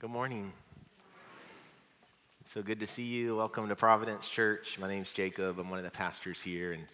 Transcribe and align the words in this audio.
Good 0.00 0.08
morning. 0.08 0.50
It's 2.40 2.50
so 2.52 2.62
good 2.62 2.80
to 2.80 2.86
see 2.86 3.02
you. 3.02 3.36
Welcome 3.36 3.68
to 3.68 3.76
Providence 3.76 4.30
Church. 4.30 4.78
My 4.78 4.88
name's 4.88 5.12
Jacob. 5.12 5.58
I'm 5.58 5.68
one 5.68 5.78
of 5.78 5.84
the 5.84 5.90
pastors 5.90 6.40
here, 6.40 6.72
and 6.72 6.84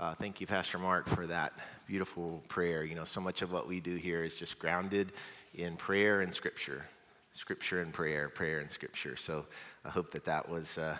uh, 0.00 0.14
thank 0.14 0.40
you, 0.40 0.46
Pastor 0.46 0.78
Mark, 0.78 1.06
for 1.06 1.26
that 1.26 1.52
beautiful 1.86 2.42
prayer. 2.48 2.82
You 2.82 2.94
know, 2.94 3.04
so 3.04 3.20
much 3.20 3.42
of 3.42 3.52
what 3.52 3.68
we 3.68 3.80
do 3.80 3.96
here 3.96 4.24
is 4.24 4.34
just 4.34 4.58
grounded 4.58 5.12
in 5.54 5.76
prayer 5.76 6.22
and 6.22 6.32
scripture, 6.32 6.86
scripture 7.34 7.82
and 7.82 7.92
prayer, 7.92 8.30
prayer 8.30 8.60
and 8.60 8.70
scripture. 8.70 9.14
So 9.14 9.44
I 9.84 9.90
hope 9.90 10.10
that 10.12 10.24
that 10.24 10.48
was. 10.48 10.78
Uh, 10.78 10.96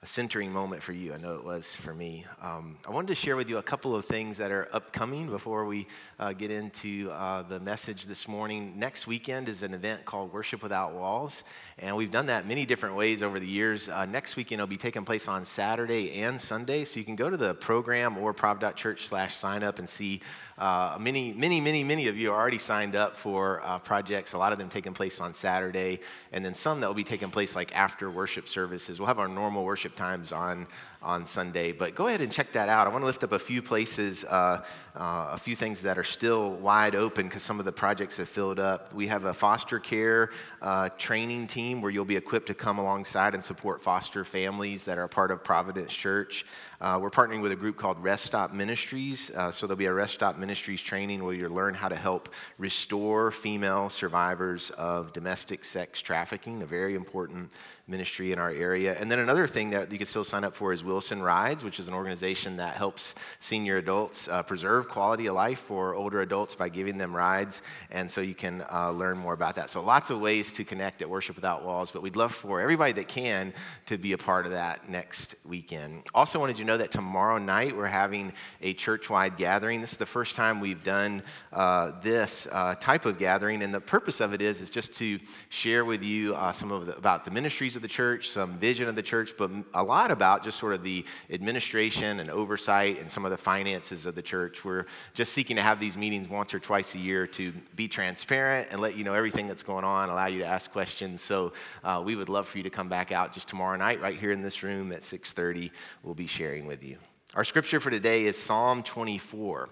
a 0.00 0.06
centering 0.06 0.52
moment 0.52 0.80
for 0.80 0.92
you. 0.92 1.12
I 1.12 1.16
know 1.16 1.34
it 1.34 1.44
was 1.44 1.74
for 1.74 1.92
me. 1.92 2.24
Um, 2.40 2.76
I 2.86 2.92
wanted 2.92 3.08
to 3.08 3.16
share 3.16 3.34
with 3.34 3.48
you 3.48 3.58
a 3.58 3.62
couple 3.64 3.96
of 3.96 4.04
things 4.04 4.36
that 4.36 4.52
are 4.52 4.68
upcoming 4.72 5.28
before 5.28 5.64
we 5.64 5.88
uh, 6.20 6.32
get 6.34 6.52
into 6.52 7.10
uh, 7.10 7.42
the 7.42 7.58
message 7.58 8.06
this 8.06 8.28
morning. 8.28 8.74
Next 8.76 9.08
weekend 9.08 9.48
is 9.48 9.64
an 9.64 9.74
event 9.74 10.04
called 10.04 10.32
Worship 10.32 10.62
Without 10.62 10.94
Walls, 10.94 11.42
and 11.80 11.96
we've 11.96 12.12
done 12.12 12.26
that 12.26 12.46
many 12.46 12.64
different 12.64 12.94
ways 12.94 13.24
over 13.24 13.40
the 13.40 13.46
years. 13.48 13.88
Uh, 13.88 14.06
next 14.06 14.36
weekend 14.36 14.60
it'll 14.60 14.68
be 14.68 14.76
taking 14.76 15.04
place 15.04 15.26
on 15.26 15.44
Saturday 15.44 16.12
and 16.22 16.40
Sunday, 16.40 16.84
so 16.84 17.00
you 17.00 17.04
can 17.04 17.16
go 17.16 17.28
to 17.28 17.36
the 17.36 17.54
program 17.54 18.16
or 18.18 18.32
prov.church 18.32 19.08
slash 19.08 19.34
sign 19.34 19.64
up 19.64 19.80
and 19.80 19.88
see 19.88 20.20
uh, 20.58 20.96
many, 21.00 21.32
many, 21.32 21.60
many, 21.60 21.82
many 21.82 22.06
of 22.06 22.16
you 22.16 22.30
are 22.32 22.40
already 22.40 22.58
signed 22.58 22.94
up 22.94 23.16
for 23.16 23.62
uh, 23.64 23.80
projects, 23.80 24.32
a 24.32 24.38
lot 24.38 24.52
of 24.52 24.58
them 24.58 24.68
taking 24.68 24.92
place 24.92 25.20
on 25.20 25.34
Saturday, 25.34 25.98
and 26.32 26.44
then 26.44 26.54
some 26.54 26.78
that 26.80 26.86
will 26.86 26.94
be 26.94 27.02
taking 27.02 27.30
place 27.30 27.56
like 27.56 27.76
after 27.76 28.08
worship 28.08 28.48
services. 28.48 29.00
We'll 29.00 29.08
have 29.08 29.18
our 29.18 29.28
normal 29.28 29.64
worship 29.64 29.87
worship 29.88 29.96
times 29.96 30.32
on, 30.32 30.66
on 31.02 31.24
Sunday. 31.24 31.72
But 31.72 31.94
go 31.94 32.08
ahead 32.08 32.20
and 32.20 32.30
check 32.30 32.52
that 32.52 32.68
out. 32.68 32.86
I 32.86 32.90
want 32.90 33.02
to 33.02 33.06
lift 33.06 33.24
up 33.24 33.32
a 33.32 33.38
few 33.38 33.62
places, 33.62 34.24
uh, 34.24 34.64
uh, 34.94 35.30
a 35.32 35.38
few 35.38 35.56
things 35.56 35.82
that 35.82 35.96
are 35.96 36.04
still 36.04 36.52
wide 36.54 36.94
open 36.94 37.26
because 37.26 37.42
some 37.42 37.58
of 37.58 37.64
the 37.64 37.72
projects 37.72 38.18
have 38.18 38.28
filled 38.28 38.58
up. 38.58 38.92
We 38.92 39.06
have 39.06 39.24
a 39.24 39.32
foster 39.32 39.78
care 39.78 40.30
uh, 40.60 40.90
training 40.98 41.46
team 41.46 41.80
where 41.80 41.90
you'll 41.90 42.04
be 42.04 42.16
equipped 42.16 42.48
to 42.48 42.54
come 42.54 42.78
alongside 42.78 43.34
and 43.34 43.42
support 43.42 43.82
foster 43.82 44.24
families 44.24 44.84
that 44.84 44.98
are 44.98 45.08
part 45.08 45.30
of 45.30 45.42
Providence 45.42 45.94
Church. 45.94 46.44
Uh, 46.80 46.98
we're 47.00 47.10
partnering 47.10 47.42
with 47.42 47.52
a 47.52 47.56
group 47.56 47.76
called 47.76 48.02
Rest 48.02 48.24
Stop 48.24 48.52
Ministries. 48.52 49.30
Uh, 49.30 49.50
so 49.50 49.66
there'll 49.66 49.76
be 49.76 49.86
a 49.86 49.92
Rest 49.92 50.14
Stop 50.14 50.36
Ministries 50.36 50.82
training 50.82 51.24
where 51.24 51.34
you'll 51.34 51.54
learn 51.54 51.74
how 51.74 51.88
to 51.88 51.96
help 51.96 52.28
restore 52.58 53.30
female 53.30 53.90
survivors 53.90 54.70
of 54.70 55.12
domestic 55.12 55.64
sex 55.64 56.02
trafficking, 56.02 56.62
a 56.62 56.66
very 56.66 56.94
important 56.94 57.52
ministry 57.88 58.32
in 58.32 58.38
our 58.38 58.50
area. 58.50 58.96
And 59.00 59.10
then 59.10 59.18
another 59.18 59.46
thing 59.46 59.70
that 59.70 59.77
you 59.90 59.98
can 59.98 60.06
still 60.06 60.24
sign 60.24 60.44
up 60.44 60.54
for 60.54 60.72
is 60.72 60.82
Wilson 60.84 61.22
Rides, 61.22 61.64
which 61.64 61.78
is 61.78 61.88
an 61.88 61.94
organization 61.94 62.56
that 62.56 62.76
helps 62.76 63.14
senior 63.38 63.76
adults 63.76 64.28
uh, 64.28 64.42
preserve 64.42 64.88
quality 64.88 65.26
of 65.26 65.34
life 65.34 65.58
for 65.58 65.94
older 65.94 66.20
adults 66.22 66.54
by 66.54 66.68
giving 66.68 66.98
them 66.98 67.14
rides. 67.14 67.62
And 67.90 68.10
so 68.10 68.20
you 68.20 68.34
can 68.34 68.64
uh, 68.72 68.90
learn 68.90 69.18
more 69.18 69.34
about 69.34 69.56
that. 69.56 69.70
So 69.70 69.82
lots 69.82 70.10
of 70.10 70.20
ways 70.20 70.52
to 70.52 70.64
connect 70.64 71.02
at 71.02 71.10
Worship 71.10 71.36
Without 71.36 71.64
Walls, 71.64 71.90
but 71.90 72.02
we'd 72.02 72.16
love 72.16 72.32
for 72.34 72.60
everybody 72.60 72.92
that 72.92 73.08
can 73.08 73.52
to 73.86 73.98
be 73.98 74.12
a 74.12 74.18
part 74.18 74.46
of 74.46 74.52
that 74.52 74.88
next 74.88 75.36
weekend. 75.44 76.02
Also 76.14 76.38
wanted 76.38 76.58
you 76.58 76.64
know 76.64 76.76
that 76.76 76.90
tomorrow 76.90 77.38
night 77.38 77.76
we're 77.76 77.86
having 77.86 78.32
a 78.62 78.72
church-wide 78.74 79.36
gathering. 79.36 79.80
This 79.80 79.92
is 79.92 79.98
the 79.98 80.06
first 80.06 80.36
time 80.36 80.60
we've 80.60 80.82
done 80.82 81.22
uh, 81.52 81.92
this 82.00 82.46
uh, 82.50 82.74
type 82.74 83.04
of 83.04 83.18
gathering, 83.18 83.62
and 83.62 83.72
the 83.72 83.80
purpose 83.80 84.20
of 84.20 84.32
it 84.32 84.42
is 84.42 84.60
is 84.60 84.70
just 84.70 84.92
to 84.94 85.18
share 85.48 85.84
with 85.84 86.02
you 86.02 86.34
uh, 86.34 86.52
some 86.52 86.72
of 86.72 86.86
the, 86.86 86.96
about 86.96 87.24
the 87.24 87.30
ministries 87.30 87.76
of 87.76 87.82
the 87.82 87.88
church, 87.88 88.28
some 88.28 88.58
vision 88.58 88.88
of 88.88 88.96
the 88.96 89.02
church, 89.02 89.34
but 89.36 89.50
a 89.74 89.82
lot 89.82 90.10
about 90.10 90.44
just 90.44 90.58
sort 90.58 90.74
of 90.74 90.82
the 90.82 91.04
administration 91.30 92.20
and 92.20 92.30
oversight 92.30 93.00
and 93.00 93.10
some 93.10 93.24
of 93.24 93.30
the 93.30 93.36
finances 93.36 94.06
of 94.06 94.14
the 94.14 94.22
church. 94.22 94.64
We're 94.64 94.86
just 95.14 95.32
seeking 95.32 95.56
to 95.56 95.62
have 95.62 95.80
these 95.80 95.96
meetings 95.96 96.28
once 96.28 96.54
or 96.54 96.58
twice 96.58 96.94
a 96.94 96.98
year 96.98 97.26
to 97.28 97.52
be 97.76 97.88
transparent 97.88 98.68
and 98.70 98.80
let 98.80 98.96
you 98.96 99.04
know 99.04 99.14
everything 99.14 99.48
that's 99.48 99.62
going 99.62 99.84
on, 99.84 100.08
allow 100.08 100.26
you 100.26 100.40
to 100.40 100.46
ask 100.46 100.72
questions. 100.72 101.22
So 101.22 101.52
uh, 101.84 102.02
we 102.04 102.16
would 102.16 102.28
love 102.28 102.46
for 102.46 102.58
you 102.58 102.64
to 102.64 102.70
come 102.70 102.88
back 102.88 103.12
out 103.12 103.32
just 103.32 103.48
tomorrow 103.48 103.76
night, 103.76 104.00
right 104.00 104.18
here 104.18 104.32
in 104.32 104.40
this 104.40 104.62
room 104.62 104.92
at 104.92 105.02
6:30. 105.02 105.70
We'll 106.02 106.14
be 106.14 106.26
sharing 106.26 106.66
with 106.66 106.84
you. 106.84 106.96
Our 107.34 107.44
scripture 107.44 107.80
for 107.80 107.90
today 107.90 108.24
is 108.24 108.36
Psalm 108.36 108.82
24, 108.82 109.68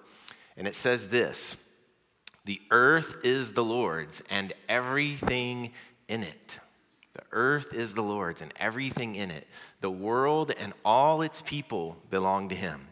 and 0.56 0.68
it 0.68 0.74
says 0.74 1.08
this 1.08 1.56
The 2.44 2.60
earth 2.70 3.24
is 3.24 3.52
the 3.52 3.64
Lord's 3.64 4.22
and 4.30 4.52
everything 4.68 5.72
in 6.08 6.22
it. 6.22 6.60
The 7.16 7.22
earth 7.32 7.72
is 7.72 7.94
the 7.94 8.02
Lord's 8.02 8.42
and 8.42 8.52
everything 8.60 9.16
in 9.16 9.30
it. 9.30 9.46
The 9.80 9.90
world 9.90 10.52
and 10.60 10.74
all 10.84 11.22
its 11.22 11.40
people 11.40 11.96
belong 12.10 12.50
to 12.50 12.54
him. 12.54 12.88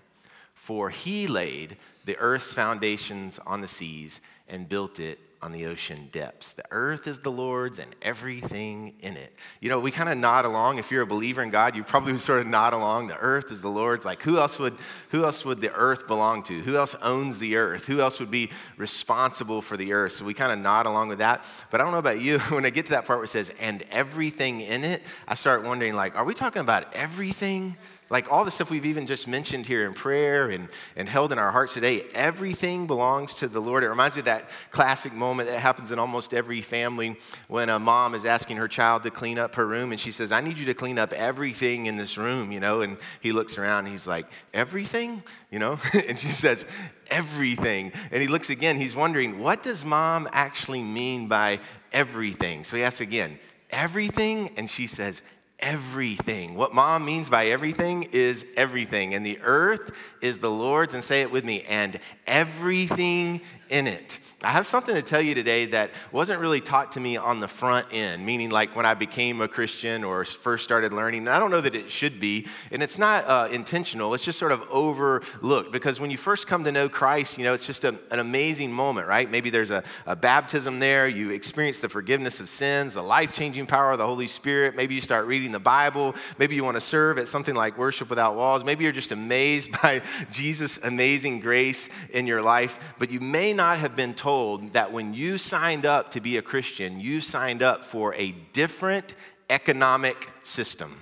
For 0.55 0.89
he 0.89 1.27
laid 1.27 1.77
the 2.07 2.17
earth's 2.17 2.55
foundations 2.55 3.39
on 3.47 3.61
the 3.61 3.69
seas 3.69 4.23
and 4.49 4.67
built 4.67 4.99
it 4.99 5.19
on 5.45 5.53
the 5.53 5.67
ocean 5.67 6.09
depths. 6.11 6.55
The 6.55 6.65
earth 6.71 7.07
is 7.07 7.19
the 7.19 7.31
Lord's 7.31 7.79
and 7.79 7.95
everything 8.01 8.95
in 9.01 9.19
it. 9.19 9.31
You 9.61 9.69
know, 9.69 9.79
we 9.79 9.91
kind 9.91 10.09
of 10.09 10.17
nod 10.17 10.47
along. 10.47 10.79
If 10.79 10.91
you're 10.91 11.03
a 11.03 11.07
believer 11.07 11.43
in 11.43 11.51
God, 11.51 11.77
you 11.77 11.85
probably 11.85 12.17
sort 12.17 12.41
of 12.41 12.47
nod 12.47 12.73
along. 12.73 13.09
The 13.09 13.19
earth 13.19 13.53
is 13.53 13.61
the 13.61 13.69
Lord's. 13.69 14.07
Like 14.07 14.23
who 14.23 14.39
else 14.39 14.59
would 14.59 14.75
who 15.11 15.23
else 15.25 15.45
would 15.45 15.61
the 15.61 15.71
earth 15.75 16.07
belong 16.07 16.45
to? 16.45 16.63
Who 16.63 16.79
else 16.79 16.97
owns 17.03 17.41
the 17.41 17.59
earth? 17.59 17.85
Who 17.85 18.01
else 18.01 18.21
would 18.21 18.31
be 18.31 18.51
responsible 18.79 19.61
for 19.61 19.77
the 19.77 19.93
earth? 19.93 20.13
So 20.13 20.25
we 20.25 20.33
kind 20.33 20.51
of 20.51 20.59
nod 20.59 20.87
along 20.87 21.09
with 21.09 21.19
that. 21.19 21.45
But 21.71 21.83
I 21.83 21.85
don't 21.85 21.93
know 21.93 21.99
about 21.99 22.23
you. 22.23 22.39
When 22.55 22.65
I 22.65 22.71
get 22.71 22.87
to 22.87 22.93
that 22.93 23.05
part 23.05 23.19
where 23.19 23.25
it 23.25 23.29
says 23.29 23.51
and 23.61 23.83
everything 23.91 24.63
in 24.63 24.85
it, 24.85 25.03
I 25.29 25.35
start 25.35 25.65
wondering 25.65 25.95
like, 25.95 26.17
are 26.17 26.25
we 26.25 26.33
talking 26.33 26.61
about 26.61 26.95
everything? 26.95 27.77
Like 28.11 28.31
all 28.31 28.45
the 28.45 28.51
stuff 28.51 28.71
we've 28.71 28.85
even 28.85 29.07
just 29.07 29.27
mentioned 29.27 29.65
here 29.67 29.87
in 29.87 29.95
prayer 29.95 30.51
and, 30.51 30.69
and 30.95 31.09
held 31.09 31.33
in 31.33 31.39
our 31.39 31.51
hearts 31.51 31.75
today, 31.75 32.05
everything 32.15 32.87
belongs 32.87 33.35
to 33.35 33.49
the 33.49 33.61
Lord. 33.61 33.83
It 33.83 33.89
reminds 33.89 34.17
me 34.17 34.21
of 34.21 34.27
that 34.27 34.51
classic 34.71 35.13
moment 35.13 35.49
that 35.49 35.59
happens 35.59 35.91
in 35.91 35.99
almost 35.99 36.35
every 36.35 36.61
family 36.61 37.17
when 37.49 37.71
a 37.71 37.79
mom 37.79 38.15
is 38.15 38.27
asking 38.27 38.59
her 38.59 38.69
child 38.69 39.05
to 39.05 39.11
clean 39.11 39.39
up 39.39 39.55
her 39.55 39.67
room 39.67 39.91
and 39.91 40.01
she 40.01 40.11
says, 40.11 40.33
I 40.33 40.43
need 40.43 40.59
you 40.59 40.67
to 40.67 40.75
clean 40.75 40.99
up 40.99 41.13
everything 41.15 41.87
in 41.87 41.97
this 41.97 42.19
room, 42.19 42.53
you 42.53 42.61
know? 42.61 42.83
And 42.83 42.99
he 43.21 43.33
looks 43.33 43.57
around 43.57 43.85
and 43.85 43.89
he's 43.89 44.07
like, 44.07 44.27
Everything? 44.53 45.23
You 45.51 45.59
know? 45.59 45.79
and 46.09 46.19
she 46.19 46.31
says, 46.31 46.67
Everything. 47.09 47.93
And 48.11 48.21
he 48.21 48.29
looks 48.29 48.51
again, 48.51 48.77
he's 48.77 48.95
wondering, 48.95 49.39
what 49.39 49.63
does 49.63 49.85
mom 49.85 50.29
actually 50.33 50.83
mean 50.83 51.29
by 51.29 51.61
everything? 51.93 52.65
So 52.65 52.77
he 52.77 52.83
asks 52.83 53.01
again, 53.01 53.39
Everything? 53.71 54.51
And 54.57 54.71
she 54.71 54.87
says, 54.87 55.23
everything. 55.65 56.55
What 56.55 56.75
mom 56.75 57.05
means 57.05 57.29
by 57.31 57.47
everything 57.47 58.09
is 58.13 58.45
everything. 58.57 59.15
And 59.15 59.25
the 59.25 59.39
earth 59.43 59.97
is 60.21 60.39
the 60.39 60.51
Lord's, 60.51 60.95
and 60.95 61.03
say 61.03 61.23
it 61.23 61.33
with 61.33 61.45
me, 61.45 61.63
and 61.63 61.99
everything 62.27 63.41
in 63.75 63.89
it. 63.89 64.21
I 64.45 64.51
have 64.51 64.67
something 64.67 64.95
to 64.95 65.03
tell 65.03 65.23
you 65.23 65.35
today 65.35 65.65
that 65.67 65.91
wasn't 66.13 66.39
really 66.39 66.61
taught 66.61 66.93
to 66.93 67.01
me 67.01 67.17
on 67.17 67.41
the 67.41 67.49
front 67.49 67.87
end, 67.93 68.25
meaning 68.25 68.51
like 68.51 68.77
when 68.77 68.85
I 68.85 68.95
became 68.95 69.41
a 69.41 69.49
Christian 69.49 70.05
or 70.05 70.25
first 70.25 70.63
started 70.63 70.93
learning. 70.93 71.21
And 71.21 71.31
I 71.31 71.39
don't 71.39 71.51
know 71.51 71.63
that 71.63 71.75
it 71.75 71.91
should 71.91 72.21
be, 72.21 72.47
and 72.71 72.83
it's 72.83 72.99
not 72.99 73.25
uh, 73.27 73.49
intentional. 73.51 74.13
It's 74.15 74.25
just 74.25 74.39
sort 74.39 74.53
of 74.53 74.63
overlooked 74.71 75.73
because 75.73 75.99
when 75.99 76.11
you 76.11 76.19
first 76.19 76.47
come 76.47 76.63
to 76.65 76.73
know 76.73 76.89
Christ, 76.89 77.39
you 77.39 77.45
know, 77.45 77.55
it's 77.55 77.67
just 77.67 77.85
a, 77.85 77.99
an 78.11 78.19
amazing 78.19 78.71
moment, 78.71 79.09
right? 79.09 79.29
Maybe 79.29 79.51
there's 79.51 79.71
a, 79.71 79.83
a 80.07 80.15
baptism 80.15 80.79
there. 80.79 81.09
You 81.09 81.31
experience 81.31 81.81
the 81.81 81.89
forgiveness 81.89 82.39
of 82.39 82.49
sins, 82.49 82.95
the 82.95 83.03
life 83.03 83.33
changing 83.33 83.67
power 83.67 83.93
of 83.93 83.99
the 83.99 84.07
Holy 84.07 84.27
Spirit. 84.27 84.77
Maybe 84.77 84.95
you 84.95 85.01
start 85.01 85.27
reading 85.27 85.53
the 85.53 85.59
Bible. 85.59 86.15
Maybe 86.39 86.55
you 86.55 86.63
want 86.63 86.77
to 86.77 86.83
serve 86.83 87.19
at 87.19 87.29
something 87.29 87.55
like 87.55 87.79
Worship 87.79 88.11
Without 88.11 88.37
Walls. 88.37 88.63
Maybe 88.63 88.85
you're 88.85 88.93
just 88.93 89.13
amazed 89.13 89.73
by 89.83 90.03
Jesus' 90.31 90.79
amazing 90.83 91.41
grace 91.41 91.89
in 92.11 92.27
your 92.27 92.43
life, 92.43 92.95
but 92.99 93.11
you 93.11 93.21
may 93.21 93.53
not 93.53 93.64
have 93.77 93.97
been 93.97 94.15
told 94.15 94.75
that 94.75 94.93
when 94.93 95.15
you 95.15 95.39
signed 95.39 95.87
up 95.87 96.11
to 96.13 96.21
be 96.21 96.37
a 96.37 96.43
Christian, 96.43 97.01
you 97.01 97.21
signed 97.21 97.63
up 97.63 97.85
for 97.85 98.15
a 98.15 98.33
different 98.53 99.15
economic 99.51 100.31
system. 100.43 100.97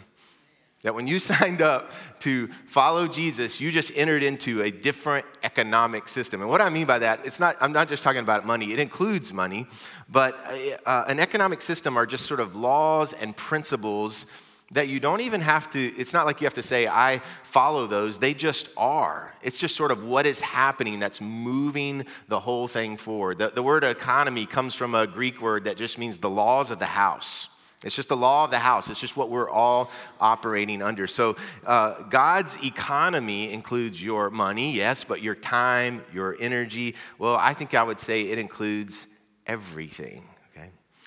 That 0.83 0.95
when 0.95 1.06
you 1.06 1.19
signed 1.33 1.61
up 1.61 1.93
to 2.21 2.49
follow 2.67 3.09
Jesus, 3.09 3.61
you 3.61 3.71
just 3.71 3.93
entered 3.95 4.23
into 4.23 4.62
a 4.62 4.71
different 4.71 5.27
economic 5.43 6.09
system. 6.09 6.41
And 6.41 6.50
what 6.50 6.61
I 6.61 6.71
mean 6.71 6.87
by 6.87 7.00
that, 7.00 7.27
it's 7.27 7.41
not, 7.41 7.56
I'm 7.61 7.73
not 7.73 7.89
just 7.89 8.03
talking 8.03 8.23
about 8.23 8.47
money, 8.47 8.73
it 8.73 8.79
includes 8.79 9.33
money, 9.33 9.67
but 10.09 10.34
uh, 10.87 11.05
an 11.09 11.19
economic 11.19 11.61
system 11.61 11.97
are 11.97 12.06
just 12.06 12.27
sort 12.27 12.41
of 12.41 12.56
laws 12.56 13.12
and 13.12 13.37
principles 13.37 14.26
that 14.73 14.89
you 14.89 15.01
don't 15.01 15.21
even 15.21 15.41
have 15.41 15.69
to, 15.71 15.81
it's 15.81 16.13
not 16.13 16.27
like 16.27 16.41
you 16.41 16.47
have 16.47 16.55
to 16.55 16.63
say, 16.63 16.87
I 16.89 17.19
follow 17.43 17.87
those. 17.87 18.19
They 18.19 18.35
just 18.35 18.69
are. 18.77 19.35
It's 19.43 19.59
just 19.59 19.77
sort 19.77 19.91
of 19.91 20.05
what 20.05 20.27
is 20.27 20.41
happening 20.41 20.99
that's 20.99 21.21
moving 21.21 22.07
the 22.29 22.41
whole 22.41 22.69
thing 22.69 22.97
forward. 22.97 23.39
The, 23.39 23.51
the 23.51 23.63
word 23.63 23.85
economy 23.85 24.47
comes 24.47 24.75
from 24.75 24.95
a 24.95 25.07
Greek 25.07 25.41
word 25.43 25.65
that 25.65 25.77
just 25.77 25.99
means 25.99 26.19
the 26.19 26.31
laws 26.31 26.71
of 26.71 26.79
the 26.79 26.87
house. 26.87 27.49
It's 27.85 27.97
just 27.97 28.09
the 28.09 28.17
law 28.17 28.45
of 28.45 28.51
the 28.51 28.61
house. 28.61 28.89
It's 28.89 29.01
just 29.01 29.17
what 29.17 29.29
we're 29.29 29.51
all 29.51 29.91
operating 30.21 30.83
under. 30.83 31.07
So, 31.07 31.37
uh, 31.67 32.03
God's 32.05 32.57
economy 32.65 33.53
includes 33.53 34.03
your 34.03 34.31
money, 34.31 34.73
yes, 34.73 35.03
but 35.03 35.21
your 35.21 35.35
time, 35.35 36.03
your 36.13 36.37
energy. 36.39 36.95
Well, 37.19 37.35
I 37.35 37.55
think 37.55 37.75
I 37.75 37.83
would 37.83 37.99
say 37.99 38.23
it 38.23 38.39
includes 38.39 39.09
everything. 39.47 40.25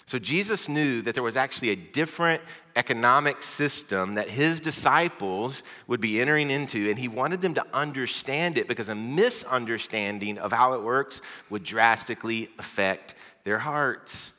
So 0.08 0.20
Jesus 0.20 0.70
knew 0.70 1.02
that 1.02 1.16
there 1.16 1.24
was 1.24 1.36
actually 1.36 1.70
a 1.70 1.76
different 1.76 2.44
economic 2.76 3.42
system 3.42 4.16
that 4.16 4.30
his 4.30 4.60
disciples 4.60 5.64
would 5.88 6.00
be 6.00 6.22
entering 6.22 6.52
into, 6.52 6.90
and 6.90 7.00
he 7.00 7.08
wanted 7.08 7.42
them 7.42 7.56
to 7.56 7.66
understand 7.74 8.58
it 8.58 8.68
because 8.68 8.90
a 8.90 8.96
misunderstanding 8.96 10.38
of 10.38 10.52
how 10.52 10.74
it 10.74 10.84
works 10.84 11.22
would 11.50 11.64
drastically 11.64 12.50
affect 12.60 13.16
their 13.46 13.58
hearts. 13.58 14.34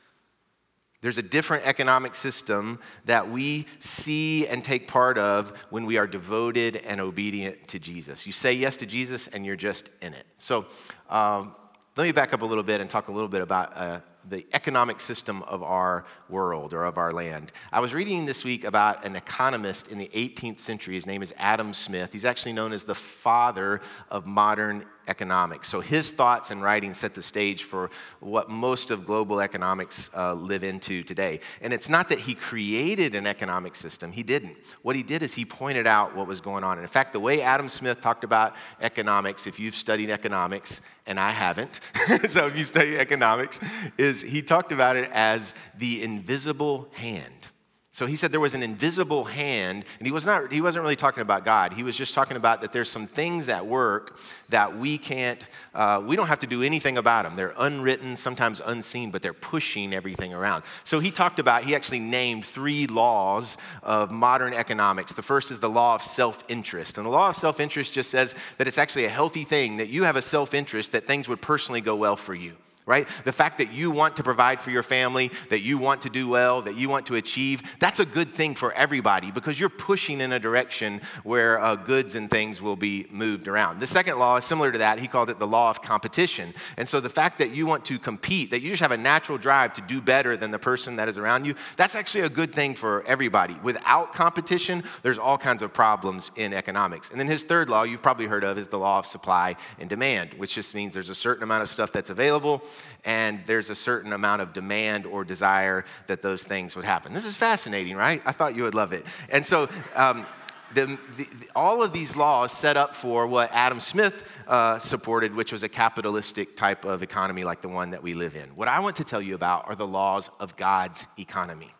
There's 1.01 1.17
a 1.17 1.23
different 1.23 1.65
economic 1.67 2.15
system 2.15 2.79
that 3.05 3.29
we 3.29 3.65
see 3.79 4.47
and 4.47 4.63
take 4.63 4.87
part 4.87 5.17
of 5.17 5.51
when 5.69 5.85
we 5.85 5.97
are 5.97 6.07
devoted 6.07 6.77
and 6.77 6.99
obedient 6.99 7.67
to 7.69 7.79
Jesus. 7.79 8.25
You 8.25 8.31
say 8.31 8.53
yes 8.53 8.77
to 8.77 8.85
Jesus 8.85 9.27
and 9.27 9.45
you're 9.45 9.55
just 9.55 9.89
in 10.01 10.13
it. 10.13 10.25
So 10.37 10.65
um, 11.09 11.55
let 11.95 12.05
me 12.05 12.11
back 12.11 12.33
up 12.33 12.41
a 12.41 12.45
little 12.45 12.63
bit 12.63 12.81
and 12.81 12.89
talk 12.89 13.09
a 13.09 13.11
little 13.11 13.29
bit 13.29 13.41
about 13.41 13.77
uh, 13.77 13.99
the 14.29 14.45
economic 14.53 14.99
system 14.99 15.43
of 15.43 15.63
our 15.63 16.05
world 16.29 16.73
or 16.73 16.83
of 16.83 16.97
our 16.97 17.11
land. 17.11 17.51
I 17.71 17.79
was 17.79 17.93
reading 17.93 18.25
this 18.25 18.43
week 18.43 18.63
about 18.63 19.05
an 19.05 19.15
economist 19.15 19.87
in 19.87 19.97
the 19.97 20.09
18th 20.13 20.59
century. 20.59 20.95
His 20.95 21.05
name 21.05 21.21
is 21.21 21.33
Adam 21.37 21.73
Smith. 21.73 22.13
He's 22.13 22.25
actually 22.25 22.53
known 22.53 22.73
as 22.73 22.83
the 22.83 22.95
father 22.95 23.81
of 24.09 24.25
modern 24.25 24.85
economics. 25.07 25.69
So 25.69 25.79
his 25.79 26.11
thoughts 26.11 26.51
and 26.51 26.61
writings 26.61 26.97
set 26.97 27.13
the 27.13 27.21
stage 27.21 27.63
for 27.63 27.89
what 28.19 28.49
most 28.49 28.91
of 28.91 29.05
global 29.05 29.41
economics 29.41 30.09
uh, 30.15 30.33
live 30.33 30.63
into 30.63 31.03
today. 31.03 31.39
And 31.61 31.73
it's 31.73 31.89
not 31.89 32.09
that 32.09 32.19
he 32.19 32.35
created 32.35 33.15
an 33.15 33.25
economic 33.25 33.75
system, 33.75 34.11
he 34.11 34.23
didn't. 34.23 34.57
What 34.81 34.95
he 34.95 35.03
did 35.03 35.23
is 35.23 35.33
he 35.33 35.45
pointed 35.45 35.87
out 35.87 36.15
what 36.15 36.27
was 36.27 36.41
going 36.41 36.63
on. 36.63 36.73
And 36.73 36.81
in 36.81 36.89
fact, 36.89 37.13
the 37.13 37.19
way 37.19 37.41
Adam 37.41 37.69
Smith 37.69 38.01
talked 38.01 38.23
about 38.23 38.55
economics, 38.81 39.47
if 39.47 39.59
you've 39.59 39.75
studied 39.75 40.09
economics, 40.09 40.81
and 41.05 41.19
I 41.19 41.31
haven't, 41.31 41.79
so 42.29 42.47
if 42.47 42.57
you 42.57 42.65
study 42.65 42.97
economics, 42.97 43.59
is 43.97 44.21
he 44.21 44.41
talked 44.41 44.71
about 44.71 44.95
it 44.95 45.09
as 45.13 45.53
the 45.77 46.03
invisible 46.03 46.89
hand. 46.93 47.51
So 47.97 48.05
he 48.05 48.15
said 48.15 48.31
there 48.31 48.39
was 48.39 48.53
an 48.53 48.61
invisible 48.61 49.23
hand, 49.23 49.83
and 49.97 50.05
he, 50.05 50.11
was 50.11 50.23
not, 50.23 50.53
he 50.53 50.61
wasn't 50.61 50.83
really 50.83 50.95
talking 50.95 51.23
about 51.23 51.43
God. 51.43 51.73
He 51.73 51.81
was 51.81 51.97
just 51.97 52.13
talking 52.13 52.37
about 52.37 52.61
that 52.61 52.71
there's 52.71 52.91
some 52.91 53.07
things 53.07 53.49
at 53.49 53.65
work 53.65 54.19
that 54.49 54.77
we 54.77 54.99
can't, 54.99 55.43
uh, 55.73 56.03
we 56.05 56.15
don't 56.15 56.27
have 56.27 56.37
to 56.39 56.45
do 56.45 56.61
anything 56.61 56.97
about 56.97 57.23
them. 57.23 57.35
They're 57.35 57.55
unwritten, 57.57 58.15
sometimes 58.15 58.61
unseen, 58.63 59.09
but 59.09 59.23
they're 59.23 59.33
pushing 59.33 59.95
everything 59.95 60.31
around. 60.31 60.63
So 60.83 60.99
he 60.99 61.09
talked 61.09 61.39
about, 61.39 61.63
he 61.63 61.73
actually 61.73 61.97
named 61.97 62.45
three 62.45 62.85
laws 62.85 63.57
of 63.81 64.11
modern 64.11 64.53
economics. 64.53 65.13
The 65.13 65.23
first 65.23 65.49
is 65.49 65.59
the 65.59 65.67
law 65.67 65.95
of 65.95 66.03
self 66.03 66.43
interest. 66.49 66.99
And 66.99 67.05
the 67.07 67.09
law 67.09 67.29
of 67.29 67.35
self 67.35 67.59
interest 67.59 67.93
just 67.93 68.11
says 68.11 68.35
that 68.59 68.67
it's 68.67 68.77
actually 68.77 69.05
a 69.05 69.09
healthy 69.09 69.43
thing, 69.43 69.77
that 69.77 69.89
you 69.89 70.03
have 70.03 70.17
a 70.17 70.21
self 70.21 70.53
interest, 70.53 70.91
that 70.91 71.07
things 71.07 71.27
would 71.27 71.41
personally 71.41 71.81
go 71.81 71.95
well 71.95 72.15
for 72.15 72.35
you 72.35 72.57
right? 72.87 73.07
The 73.25 73.33
fact 73.33 73.57
that 73.59 73.73
you 73.73 73.91
want 73.91 74.15
to 74.15 74.23
provide 74.23 74.61
for 74.61 74.71
your 74.71 74.81
family, 74.81 75.29
that 75.49 75.59
you 75.59 75.77
want 75.77 76.01
to 76.03 76.09
do 76.09 76.27
well, 76.29 76.61
that 76.61 76.77
you 76.77 76.87
want 76.87 77.05
to 77.07 77.15
achieve, 77.15 77.61
that's 77.79 77.99
a 77.99 78.05
good 78.05 78.31
thing 78.31 78.55
for 78.55 78.71
everybody 78.73 79.29
because 79.29 79.59
you're 79.59 79.69
pushing 79.69 80.21
in 80.21 80.31
a 80.31 80.39
direction 80.39 81.01
where 81.23 81.59
uh, 81.59 81.75
goods 81.75 82.15
and 82.15 82.29
things 82.29 82.61
will 82.61 82.77
be 82.77 83.05
moved 83.11 83.49
around. 83.49 83.81
The 83.81 83.87
second 83.87 84.17
law 84.17 84.37
is 84.37 84.45
similar 84.45 84.71
to 84.71 84.77
that. 84.79 84.99
He 84.99 85.07
called 85.07 85.29
it 85.29 85.37
the 85.37 85.45
law 85.45 85.69
of 85.69 85.81
competition. 85.81 86.53
And 86.77 86.87
so 86.87 87.01
the 87.01 87.09
fact 87.09 87.39
that 87.39 87.51
you 87.51 87.65
want 87.65 87.83
to 87.85 87.99
compete, 87.99 88.51
that 88.51 88.61
you 88.61 88.69
just 88.69 88.81
have 88.81 88.91
a 88.91 88.97
natural 88.97 89.37
drive 89.37 89.73
to 89.73 89.81
do 89.81 90.01
better 90.01 90.37
than 90.37 90.51
the 90.51 90.59
person 90.59 90.95
that 90.95 91.09
is 91.09 91.17
around 91.17 91.45
you, 91.45 91.55
that's 91.75 91.93
actually 91.93 92.21
a 92.21 92.29
good 92.29 92.55
thing 92.55 92.73
for 92.73 93.05
everybody. 93.05 93.57
Without 93.63 94.13
competition, 94.13 94.81
there's 95.03 95.19
all 95.19 95.37
kinds 95.37 95.61
of 95.61 95.73
problems 95.73 96.31
in 96.37 96.53
economics. 96.53 97.11
And 97.11 97.19
then 97.19 97.27
his 97.27 97.43
third 97.43 97.69
law, 97.69 97.83
you've 97.83 98.01
probably 98.01 98.27
heard 98.27 98.45
of, 98.45 98.57
is 98.57 98.69
the 98.69 98.79
law 98.79 98.99
of 98.99 99.05
supply 99.05 99.57
and 99.77 99.89
demand, 99.89 100.35
which 100.35 100.55
just 100.55 100.73
means 100.73 100.93
there's 100.93 101.09
a 101.09 101.15
certain 101.15 101.43
amount 101.43 101.63
of 101.63 101.69
stuff 101.69 101.91
that's 101.91 102.09
available 102.09 102.63
and 103.05 103.41
there's 103.45 103.69
a 103.69 103.75
certain 103.75 104.13
amount 104.13 104.41
of 104.41 104.53
demand 104.53 105.05
or 105.05 105.23
desire 105.23 105.85
that 106.07 106.21
those 106.21 106.43
things 106.43 106.75
would 106.75 106.85
happen. 106.85 107.13
This 107.13 107.25
is 107.25 107.35
fascinating, 107.35 107.95
right? 107.95 108.21
I 108.25 108.31
thought 108.31 108.55
you 108.55 108.63
would 108.63 108.75
love 108.75 108.93
it. 108.93 109.05
And 109.29 109.45
so, 109.45 109.69
um, 109.95 110.25
the, 110.73 110.97
the, 111.15 111.27
all 111.55 111.81
of 111.81 111.93
these 111.93 112.15
laws 112.15 112.51
set 112.51 112.75
up 112.75 112.93
for 112.93 113.25
what 113.25 113.51
Adam 113.53 113.79
Smith 113.79 114.43
uh, 114.47 114.79
supported, 114.79 115.33
which 115.33 115.51
was 115.51 115.63
a 115.63 115.69
capitalistic 115.69 116.57
type 116.57 116.83
of 116.85 117.03
economy 117.03 117.43
like 117.43 117.61
the 117.61 117.69
one 117.69 117.91
that 117.91 118.03
we 118.03 118.13
live 118.13 118.35
in. 118.35 118.49
What 118.49 118.67
I 118.67 118.79
want 118.79 118.97
to 118.97 119.03
tell 119.03 119.21
you 119.21 119.35
about 119.35 119.67
are 119.67 119.75
the 119.75 119.87
laws 119.87 120.29
of 120.39 120.57
God's 120.57 121.07
economy. 121.17 121.71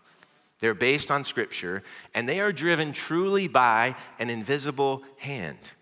They're 0.59 0.73
based 0.73 1.11
on 1.11 1.23
Scripture, 1.23 1.83
and 2.15 2.27
they 2.27 2.39
are 2.39 2.51
driven 2.51 2.91
truly 2.93 3.47
by 3.47 3.95
an 4.19 4.29
invisible 4.29 5.03
hand. 5.17 5.73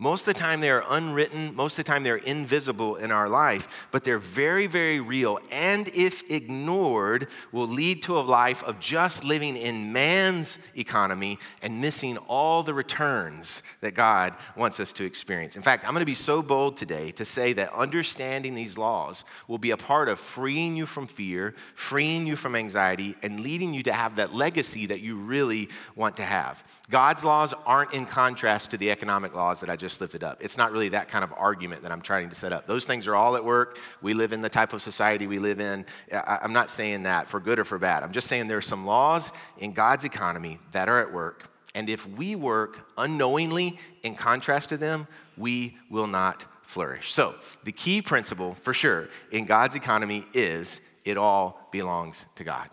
Most 0.00 0.22
of 0.22 0.34
the 0.34 0.40
time, 0.40 0.60
they 0.60 0.70
are 0.70 0.84
unwritten. 0.90 1.54
Most 1.54 1.78
of 1.78 1.84
the 1.84 1.92
time, 1.92 2.02
they're 2.02 2.16
invisible 2.16 2.96
in 2.96 3.12
our 3.12 3.28
life, 3.28 3.88
but 3.92 4.02
they're 4.02 4.18
very, 4.18 4.66
very 4.66 4.98
real. 4.98 5.38
And 5.52 5.86
if 5.94 6.28
ignored, 6.28 7.28
will 7.52 7.68
lead 7.68 8.02
to 8.02 8.18
a 8.18 8.20
life 8.20 8.64
of 8.64 8.80
just 8.80 9.22
living 9.22 9.56
in 9.56 9.92
man's 9.92 10.58
economy 10.76 11.38
and 11.62 11.80
missing 11.80 12.16
all 12.18 12.64
the 12.64 12.74
returns 12.74 13.62
that 13.82 13.94
God 13.94 14.34
wants 14.56 14.80
us 14.80 14.92
to 14.94 15.04
experience. 15.04 15.54
In 15.54 15.62
fact, 15.62 15.84
I'm 15.84 15.92
going 15.92 16.00
to 16.00 16.06
be 16.06 16.14
so 16.14 16.42
bold 16.42 16.76
today 16.76 17.12
to 17.12 17.24
say 17.24 17.52
that 17.52 17.72
understanding 17.72 18.56
these 18.56 18.76
laws 18.76 19.24
will 19.46 19.58
be 19.58 19.70
a 19.70 19.76
part 19.76 20.08
of 20.08 20.18
freeing 20.18 20.74
you 20.74 20.86
from 20.86 21.06
fear, 21.06 21.54
freeing 21.76 22.26
you 22.26 22.34
from 22.34 22.56
anxiety, 22.56 23.14
and 23.22 23.38
leading 23.38 23.72
you 23.72 23.84
to 23.84 23.92
have 23.92 24.16
that 24.16 24.34
legacy 24.34 24.86
that 24.86 25.02
you 25.02 25.14
really 25.14 25.68
want 25.94 26.16
to 26.16 26.24
have. 26.24 26.64
God's 26.90 27.22
laws 27.22 27.54
aren't 27.64 27.94
in 27.94 28.06
contrast 28.06 28.72
to 28.72 28.76
the 28.76 28.90
economic 28.90 29.36
laws 29.36 29.60
that 29.60 29.70
I 29.70 29.76
just 29.76 29.83
just 29.84 30.00
lift 30.00 30.14
it 30.14 30.24
up. 30.24 30.42
It's 30.42 30.56
not 30.56 30.72
really 30.72 30.88
that 30.90 31.08
kind 31.08 31.22
of 31.22 31.32
argument 31.36 31.82
that 31.82 31.92
I'm 31.92 32.00
trying 32.00 32.30
to 32.30 32.34
set 32.34 32.52
up. 32.52 32.66
Those 32.66 32.86
things 32.86 33.06
are 33.06 33.14
all 33.14 33.36
at 33.36 33.44
work. 33.44 33.78
We 34.00 34.14
live 34.14 34.32
in 34.32 34.40
the 34.40 34.48
type 34.48 34.72
of 34.72 34.80
society 34.80 35.26
we 35.26 35.38
live 35.38 35.60
in. 35.60 35.84
I'm 36.12 36.52
not 36.52 36.70
saying 36.70 37.02
that 37.02 37.28
for 37.28 37.38
good 37.38 37.58
or 37.58 37.64
for 37.64 37.78
bad. 37.78 38.02
I'm 38.02 38.12
just 38.12 38.26
saying 38.26 38.48
there 38.48 38.58
are 38.58 38.62
some 38.62 38.86
laws 38.86 39.32
in 39.58 39.72
God's 39.72 40.04
economy 40.04 40.58
that 40.72 40.88
are 40.88 41.00
at 41.00 41.12
work. 41.12 41.50
And 41.74 41.90
if 41.90 42.08
we 42.08 42.34
work 42.34 42.90
unknowingly 42.96 43.78
in 44.02 44.14
contrast 44.14 44.70
to 44.70 44.76
them, 44.76 45.06
we 45.36 45.76
will 45.90 46.06
not 46.06 46.46
flourish. 46.62 47.12
So, 47.12 47.34
the 47.64 47.72
key 47.72 48.00
principle 48.00 48.54
for 48.54 48.72
sure 48.72 49.08
in 49.30 49.44
God's 49.44 49.74
economy 49.74 50.24
is 50.32 50.80
it 51.04 51.18
all 51.18 51.68
belongs 51.72 52.24
to 52.36 52.44
God. 52.44 52.70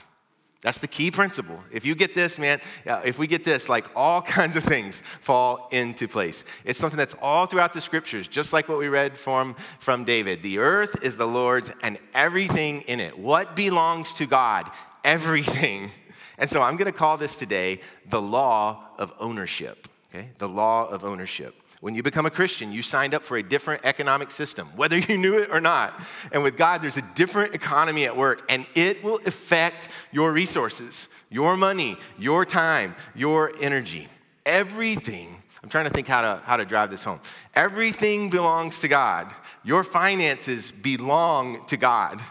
That's 0.61 0.77
the 0.77 0.87
key 0.87 1.09
principle. 1.09 1.63
If 1.71 1.85
you 1.87 1.95
get 1.95 2.13
this, 2.13 2.37
man, 2.37 2.61
uh, 2.85 3.01
if 3.03 3.17
we 3.17 3.25
get 3.25 3.43
this, 3.43 3.67
like 3.67 3.89
all 3.95 4.21
kinds 4.37 4.55
of 4.55 4.63
things 4.63 5.01
fall 5.01 5.67
into 5.71 6.07
place. 6.07 6.45
It's 6.65 6.79
something 6.79 6.97
that's 6.97 7.15
all 7.21 7.47
throughout 7.47 7.73
the 7.73 7.81
scriptures, 7.81 8.27
just 8.27 8.53
like 8.53 8.69
what 8.69 8.77
we 8.77 8.87
read 8.87 9.17
from, 9.17 9.55
from 9.55 10.03
David. 10.03 10.43
The 10.43 10.59
earth 10.59 11.03
is 11.03 11.17
the 11.17 11.25
Lord's 11.25 11.71
and 11.81 11.97
everything 12.13 12.81
in 12.81 12.99
it. 12.99 13.17
What 13.17 13.55
belongs 13.55 14.13
to 14.15 14.25
God? 14.25 14.69
Everything. 15.03 15.91
And 16.37 16.49
so 16.49 16.59
I'm 16.59 16.75
going 16.75 16.91
to 16.91 16.97
call 16.97 17.17
this 17.17 17.35
today 17.35 17.81
the 18.09 18.19
law 18.19 18.85
of 18.97 19.13
ownership. 19.19 19.87
Okay? 20.09 20.29
The 20.39 20.47
law 20.47 20.87
of 20.87 21.05
ownership. 21.05 21.60
When 21.81 21.95
you 21.95 22.03
become 22.03 22.27
a 22.27 22.31
Christian, 22.31 22.71
you 22.71 22.83
signed 22.83 23.15
up 23.15 23.23
for 23.23 23.37
a 23.37 23.43
different 23.43 23.85
economic 23.85 24.29
system, 24.29 24.67
whether 24.75 24.99
you 24.99 25.17
knew 25.17 25.39
it 25.39 25.49
or 25.51 25.59
not. 25.59 25.99
And 26.31 26.43
with 26.43 26.55
God, 26.55 26.83
there's 26.83 26.97
a 26.97 27.01
different 27.15 27.55
economy 27.55 28.05
at 28.05 28.15
work, 28.15 28.45
and 28.49 28.67
it 28.75 29.03
will 29.03 29.19
affect 29.25 29.89
your 30.11 30.31
resources, 30.31 31.09
your 31.31 31.57
money, 31.57 31.97
your 32.19 32.45
time, 32.45 32.95
your 33.15 33.51
energy. 33.59 34.07
Everything, 34.45 35.35
I'm 35.63 35.69
trying 35.69 35.85
to 35.85 35.89
think 35.89 36.07
how 36.07 36.21
to, 36.21 36.41
how 36.45 36.57
to 36.57 36.65
drive 36.65 36.91
this 36.91 37.03
home. 37.03 37.19
Everything 37.55 38.29
belongs 38.29 38.79
to 38.81 38.87
God. 38.87 39.33
Your 39.63 39.83
finances 39.83 40.69
belong 40.69 41.65
to 41.65 41.77
God. 41.77 42.21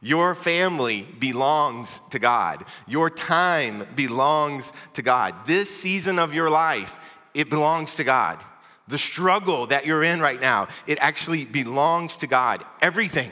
Your 0.00 0.34
family 0.34 1.06
belongs 1.18 2.00
to 2.08 2.18
God. 2.18 2.64
Your 2.86 3.10
time 3.10 3.86
belongs 3.94 4.72
to 4.94 5.02
God. 5.02 5.34
This 5.46 5.68
season 5.68 6.18
of 6.18 6.32
your 6.32 6.48
life, 6.48 7.20
it 7.34 7.50
belongs 7.50 7.96
to 7.96 8.04
God. 8.04 8.42
The 8.88 8.98
struggle 8.98 9.66
that 9.68 9.86
you're 9.86 10.02
in 10.02 10.20
right 10.20 10.40
now, 10.40 10.68
it 10.86 10.98
actually 11.00 11.44
belongs 11.44 12.18
to 12.18 12.26
God. 12.26 12.64
Everything. 12.82 13.30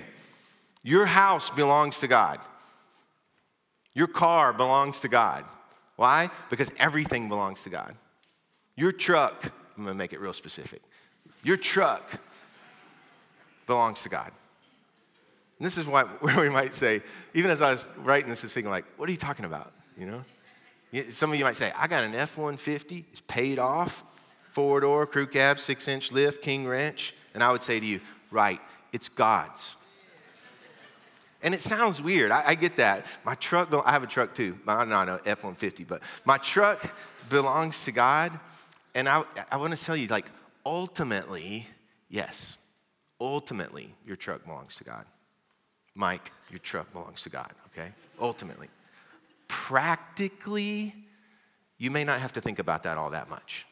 Your 0.82 1.06
house 1.06 1.50
belongs 1.50 2.00
to 2.00 2.09
God. 2.09 2.40
Your 3.94 4.06
car 4.06 4.52
belongs 4.52 5.00
to 5.00 5.09
God. 5.09 5.44
Why? 5.97 6.30
Because 6.49 6.71
everything 6.78 7.28
belongs 7.28 7.64
to 7.64 7.71
God. 7.71 7.94
Your 8.76 8.92
truck, 8.92 9.52
I'm 9.76 9.85
gonna 9.85 9.94
make 9.94 10.12
it 10.12 10.21
real 10.21 10.32
specific. 10.32 10.82
Your 11.42 11.56
truck 11.56 12.18
belongs 13.66 14.02
to 14.02 14.09
God. 14.09 14.32
And 15.59 15.66
this 15.66 15.76
is 15.76 15.87
why, 15.87 16.02
where 16.21 16.40
we 16.40 16.49
might 16.49 16.75
say, 16.75 17.02
even 17.35 17.50
as 17.50 17.61
I 17.61 17.73
was 17.73 17.87
writing 17.99 18.30
this, 18.30 18.42
is 18.42 18.52
thinking 18.52 18.71
like, 18.71 18.87
what 18.97 19.09
are 19.09 19.12
you 19.12 19.18
talking 19.18 19.44
about? 19.44 19.73
You 19.99 20.06
know? 20.06 20.25
Some 21.11 21.32
of 21.32 21.38
you 21.38 21.44
might 21.44 21.56
say, 21.56 21.73
I 21.76 21.87
got 21.87 22.04
an 22.04 22.14
F 22.14 22.37
150, 22.37 23.04
it's 23.11 23.21
paid 23.21 23.59
off 23.59 24.02
four 24.52 24.80
door, 24.80 25.06
crew 25.06 25.26
cab, 25.26 25.59
six 25.59 25.88
inch 25.88 26.12
lift, 26.12 26.42
King 26.42 26.66
Ranch. 26.66 27.14
And 27.35 27.42
I 27.42 27.50
would 27.50 27.62
say 27.62 27.80
to 27.80 27.87
you, 27.87 28.00
right, 28.30 28.61
it's 28.92 29.09
God's. 29.09 29.76
And 31.42 31.54
it 31.54 31.62
sounds 31.62 32.00
weird. 32.00 32.30
I, 32.30 32.42
I 32.49 32.54
get 32.54 32.76
that. 32.76 33.04
My 33.25 33.35
truck, 33.35 33.75
I 33.85 33.90
have 33.90 34.04
a 34.04 34.06
truck 34.06 34.35
too. 34.35 34.59
I'm 34.68 34.88
not 34.88 35.09
an 35.09 35.18
F 35.26 35.42
150, 35.42 35.85
but 35.85 36.02
my 36.25 36.38
truck 36.38 36.94
belongs 37.28 37.85
to 37.87 37.92
God. 37.92 38.38
And 38.94 39.09
I, 39.09 39.25
I 39.50 39.56
want 39.56 39.76
to 39.76 39.82
tell 39.82 39.97
you, 39.97 40.06
like, 40.06 40.26
ultimately, 40.64 41.66
yes, 42.09 42.59
ultimately, 43.21 43.94
your 44.06 44.16
truck 44.16 44.44
belongs 44.44 44.76
to 44.76 44.85
God. 44.85 45.04
Mike, 45.94 46.30
your 46.50 46.59
truck 46.59 46.92
belongs 46.92 47.23
to 47.23 47.30
God, 47.30 47.52
okay? 47.66 47.92
Ultimately. 48.21 48.68
Practically, 49.49 50.94
you 51.78 51.90
may 51.90 52.04
not 52.04 52.21
have 52.21 52.35
to 52.35 52.40
think 52.40 52.59
about 52.59 52.85
that 52.85 52.99
all 52.99 53.11
that 53.11 53.28
much. 53.28 53.66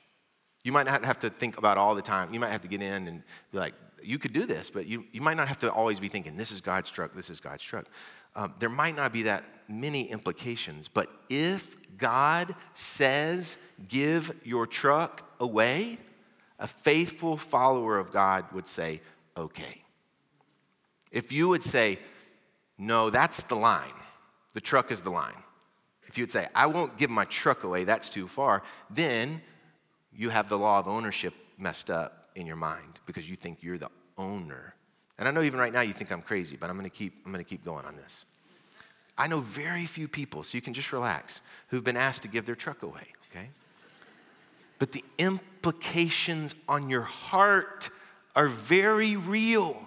You 0.62 0.72
might 0.72 0.86
not 0.86 1.04
have 1.04 1.18
to 1.20 1.30
think 1.30 1.58
about 1.58 1.78
all 1.78 1.94
the 1.94 2.02
time. 2.02 2.32
You 2.34 2.40
might 2.40 2.50
have 2.50 2.60
to 2.62 2.68
get 2.68 2.82
in 2.82 3.08
and 3.08 3.22
be 3.52 3.58
like, 3.58 3.74
you 4.02 4.18
could 4.18 4.32
do 4.32 4.46
this, 4.46 4.70
but 4.70 4.86
you, 4.86 5.04
you 5.12 5.20
might 5.20 5.36
not 5.36 5.48
have 5.48 5.58
to 5.60 5.72
always 5.72 6.00
be 6.00 6.08
thinking, 6.08 6.36
this 6.36 6.50
is 6.50 6.60
God's 6.60 6.90
truck, 6.90 7.12
this 7.12 7.30
is 7.30 7.40
God's 7.40 7.62
truck. 7.62 7.86
Um, 8.34 8.54
there 8.58 8.68
might 8.68 8.96
not 8.96 9.12
be 9.12 9.22
that 9.22 9.44
many 9.68 10.10
implications, 10.10 10.88
but 10.88 11.10
if 11.28 11.76
God 11.98 12.54
says, 12.74 13.58
give 13.88 14.32
your 14.44 14.66
truck 14.66 15.24
away, 15.38 15.98
a 16.58 16.66
faithful 16.66 17.36
follower 17.36 17.98
of 17.98 18.12
God 18.12 18.44
would 18.52 18.66
say, 18.66 19.00
okay. 19.36 19.82
If 21.10 21.32
you 21.32 21.48
would 21.48 21.62
say, 21.62 21.98
no, 22.78 23.10
that's 23.10 23.42
the 23.44 23.56
line, 23.56 23.92
the 24.54 24.60
truck 24.60 24.90
is 24.90 25.02
the 25.02 25.10
line. 25.10 25.42
If 26.06 26.18
you 26.18 26.24
would 26.24 26.30
say, 26.30 26.46
I 26.54 26.66
won't 26.66 26.96
give 26.96 27.10
my 27.10 27.24
truck 27.26 27.64
away, 27.64 27.84
that's 27.84 28.10
too 28.10 28.26
far, 28.26 28.62
then 28.88 29.42
you 30.14 30.30
have 30.30 30.48
the 30.48 30.58
law 30.58 30.78
of 30.78 30.88
ownership 30.88 31.34
messed 31.58 31.90
up 31.90 32.30
in 32.34 32.46
your 32.46 32.56
mind 32.56 33.00
because 33.06 33.28
you 33.28 33.36
think 33.36 33.62
you're 33.62 33.78
the 33.78 33.90
owner. 34.18 34.74
And 35.18 35.28
I 35.28 35.30
know 35.30 35.42
even 35.42 35.60
right 35.60 35.72
now 35.72 35.80
you 35.80 35.92
think 35.92 36.10
I'm 36.10 36.22
crazy, 36.22 36.56
but 36.56 36.70
I'm 36.70 36.76
gonna 36.76 36.88
keep, 36.88 37.14
I'm 37.24 37.32
gonna 37.32 37.44
keep 37.44 37.64
going 37.64 37.84
on 37.84 37.96
this. 37.96 38.24
I 39.18 39.26
know 39.26 39.40
very 39.40 39.86
few 39.86 40.08
people, 40.08 40.42
so 40.42 40.56
you 40.56 40.62
can 40.62 40.72
just 40.72 40.92
relax, 40.92 41.42
who've 41.68 41.84
been 41.84 41.96
asked 41.96 42.22
to 42.22 42.28
give 42.28 42.46
their 42.46 42.54
truck 42.54 42.82
away, 42.82 43.06
okay? 43.30 43.50
But 44.78 44.92
the 44.92 45.04
implications 45.18 46.54
on 46.68 46.88
your 46.88 47.02
heart 47.02 47.90
are 48.34 48.48
very 48.48 49.16
real. 49.16 49.84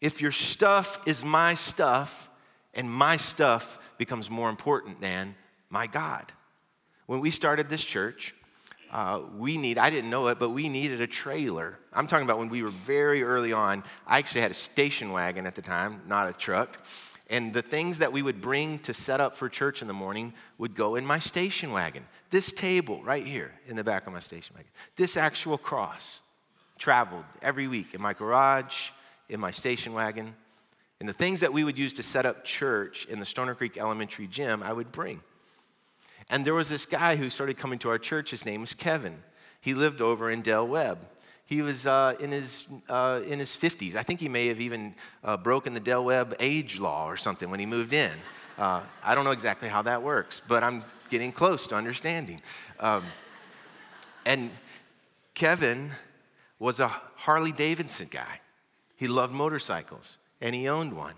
If 0.00 0.22
your 0.22 0.30
stuff 0.30 1.00
is 1.08 1.24
my 1.24 1.54
stuff, 1.54 2.30
and 2.74 2.90
my 2.90 3.16
stuff 3.16 3.78
becomes 3.98 4.30
more 4.30 4.48
important 4.48 5.00
than 5.00 5.34
my 5.70 5.86
God. 5.86 6.32
When 7.06 7.20
we 7.20 7.30
started 7.30 7.68
this 7.68 7.84
church, 7.84 8.34
uh, 8.92 9.22
we 9.38 9.56
need, 9.56 9.78
I 9.78 9.88
didn't 9.88 10.10
know 10.10 10.28
it, 10.28 10.38
but 10.38 10.50
we 10.50 10.68
needed 10.68 11.00
a 11.00 11.06
trailer. 11.06 11.78
I'm 11.94 12.06
talking 12.06 12.26
about 12.26 12.38
when 12.38 12.50
we 12.50 12.62
were 12.62 12.68
very 12.68 13.22
early 13.22 13.52
on. 13.52 13.84
I 14.06 14.18
actually 14.18 14.42
had 14.42 14.50
a 14.50 14.54
station 14.54 15.12
wagon 15.12 15.46
at 15.46 15.54
the 15.54 15.62
time, 15.62 16.02
not 16.06 16.28
a 16.28 16.32
truck. 16.34 16.78
And 17.30 17.54
the 17.54 17.62
things 17.62 17.98
that 17.98 18.12
we 18.12 18.20
would 18.20 18.42
bring 18.42 18.78
to 18.80 18.92
set 18.92 19.18
up 19.18 19.34
for 19.34 19.48
church 19.48 19.80
in 19.80 19.88
the 19.88 19.94
morning 19.94 20.34
would 20.58 20.74
go 20.74 20.96
in 20.96 21.06
my 21.06 21.18
station 21.18 21.72
wagon. 21.72 22.04
This 22.28 22.52
table 22.52 23.02
right 23.02 23.24
here 23.24 23.52
in 23.66 23.76
the 23.76 23.84
back 23.84 24.06
of 24.06 24.12
my 24.12 24.20
station 24.20 24.54
wagon. 24.54 24.70
This 24.96 25.16
actual 25.16 25.56
cross 25.56 26.20
traveled 26.76 27.24
every 27.40 27.68
week 27.68 27.94
in 27.94 28.02
my 28.02 28.12
garage, 28.12 28.90
in 29.30 29.40
my 29.40 29.50
station 29.50 29.94
wagon. 29.94 30.34
And 31.00 31.08
the 31.08 31.14
things 31.14 31.40
that 31.40 31.54
we 31.54 31.64
would 31.64 31.78
use 31.78 31.94
to 31.94 32.02
set 32.02 32.26
up 32.26 32.44
church 32.44 33.06
in 33.06 33.18
the 33.18 33.24
Stoner 33.24 33.54
Creek 33.54 33.78
Elementary 33.78 34.26
gym, 34.26 34.62
I 34.62 34.74
would 34.74 34.92
bring. 34.92 35.22
And 36.32 36.46
there 36.46 36.54
was 36.54 36.70
this 36.70 36.86
guy 36.86 37.16
who 37.16 37.28
started 37.28 37.58
coming 37.58 37.78
to 37.80 37.90
our 37.90 37.98
church. 37.98 38.30
His 38.30 38.46
name 38.46 38.62
was 38.62 38.72
Kevin. 38.72 39.22
He 39.60 39.74
lived 39.74 40.00
over 40.00 40.30
in 40.30 40.40
Del 40.40 40.66
Webb. 40.66 40.98
He 41.44 41.60
was 41.60 41.86
uh, 41.86 42.14
in, 42.18 42.32
his, 42.32 42.66
uh, 42.88 43.20
in 43.26 43.38
his 43.38 43.50
50s. 43.50 43.96
I 43.96 44.02
think 44.02 44.18
he 44.18 44.30
may 44.30 44.46
have 44.46 44.58
even 44.58 44.94
uh, 45.22 45.36
broken 45.36 45.74
the 45.74 45.80
Del 45.80 46.06
Webb 46.06 46.34
age 46.40 46.80
law 46.80 47.06
or 47.06 47.18
something 47.18 47.50
when 47.50 47.60
he 47.60 47.66
moved 47.66 47.92
in. 47.92 48.10
Uh, 48.56 48.80
I 49.04 49.14
don't 49.14 49.24
know 49.24 49.32
exactly 49.32 49.68
how 49.68 49.82
that 49.82 50.02
works, 50.02 50.40
but 50.48 50.64
I'm 50.64 50.84
getting 51.10 51.32
close 51.32 51.66
to 51.66 51.74
understanding. 51.74 52.40
Um, 52.80 53.04
and 54.24 54.50
Kevin 55.34 55.90
was 56.58 56.80
a 56.80 56.88
Harley 56.88 57.52
Davidson 57.52 58.08
guy. 58.10 58.40
He 58.96 59.06
loved 59.06 59.34
motorcycles, 59.34 60.16
and 60.40 60.54
he 60.54 60.66
owned 60.66 60.94
one. 60.94 61.16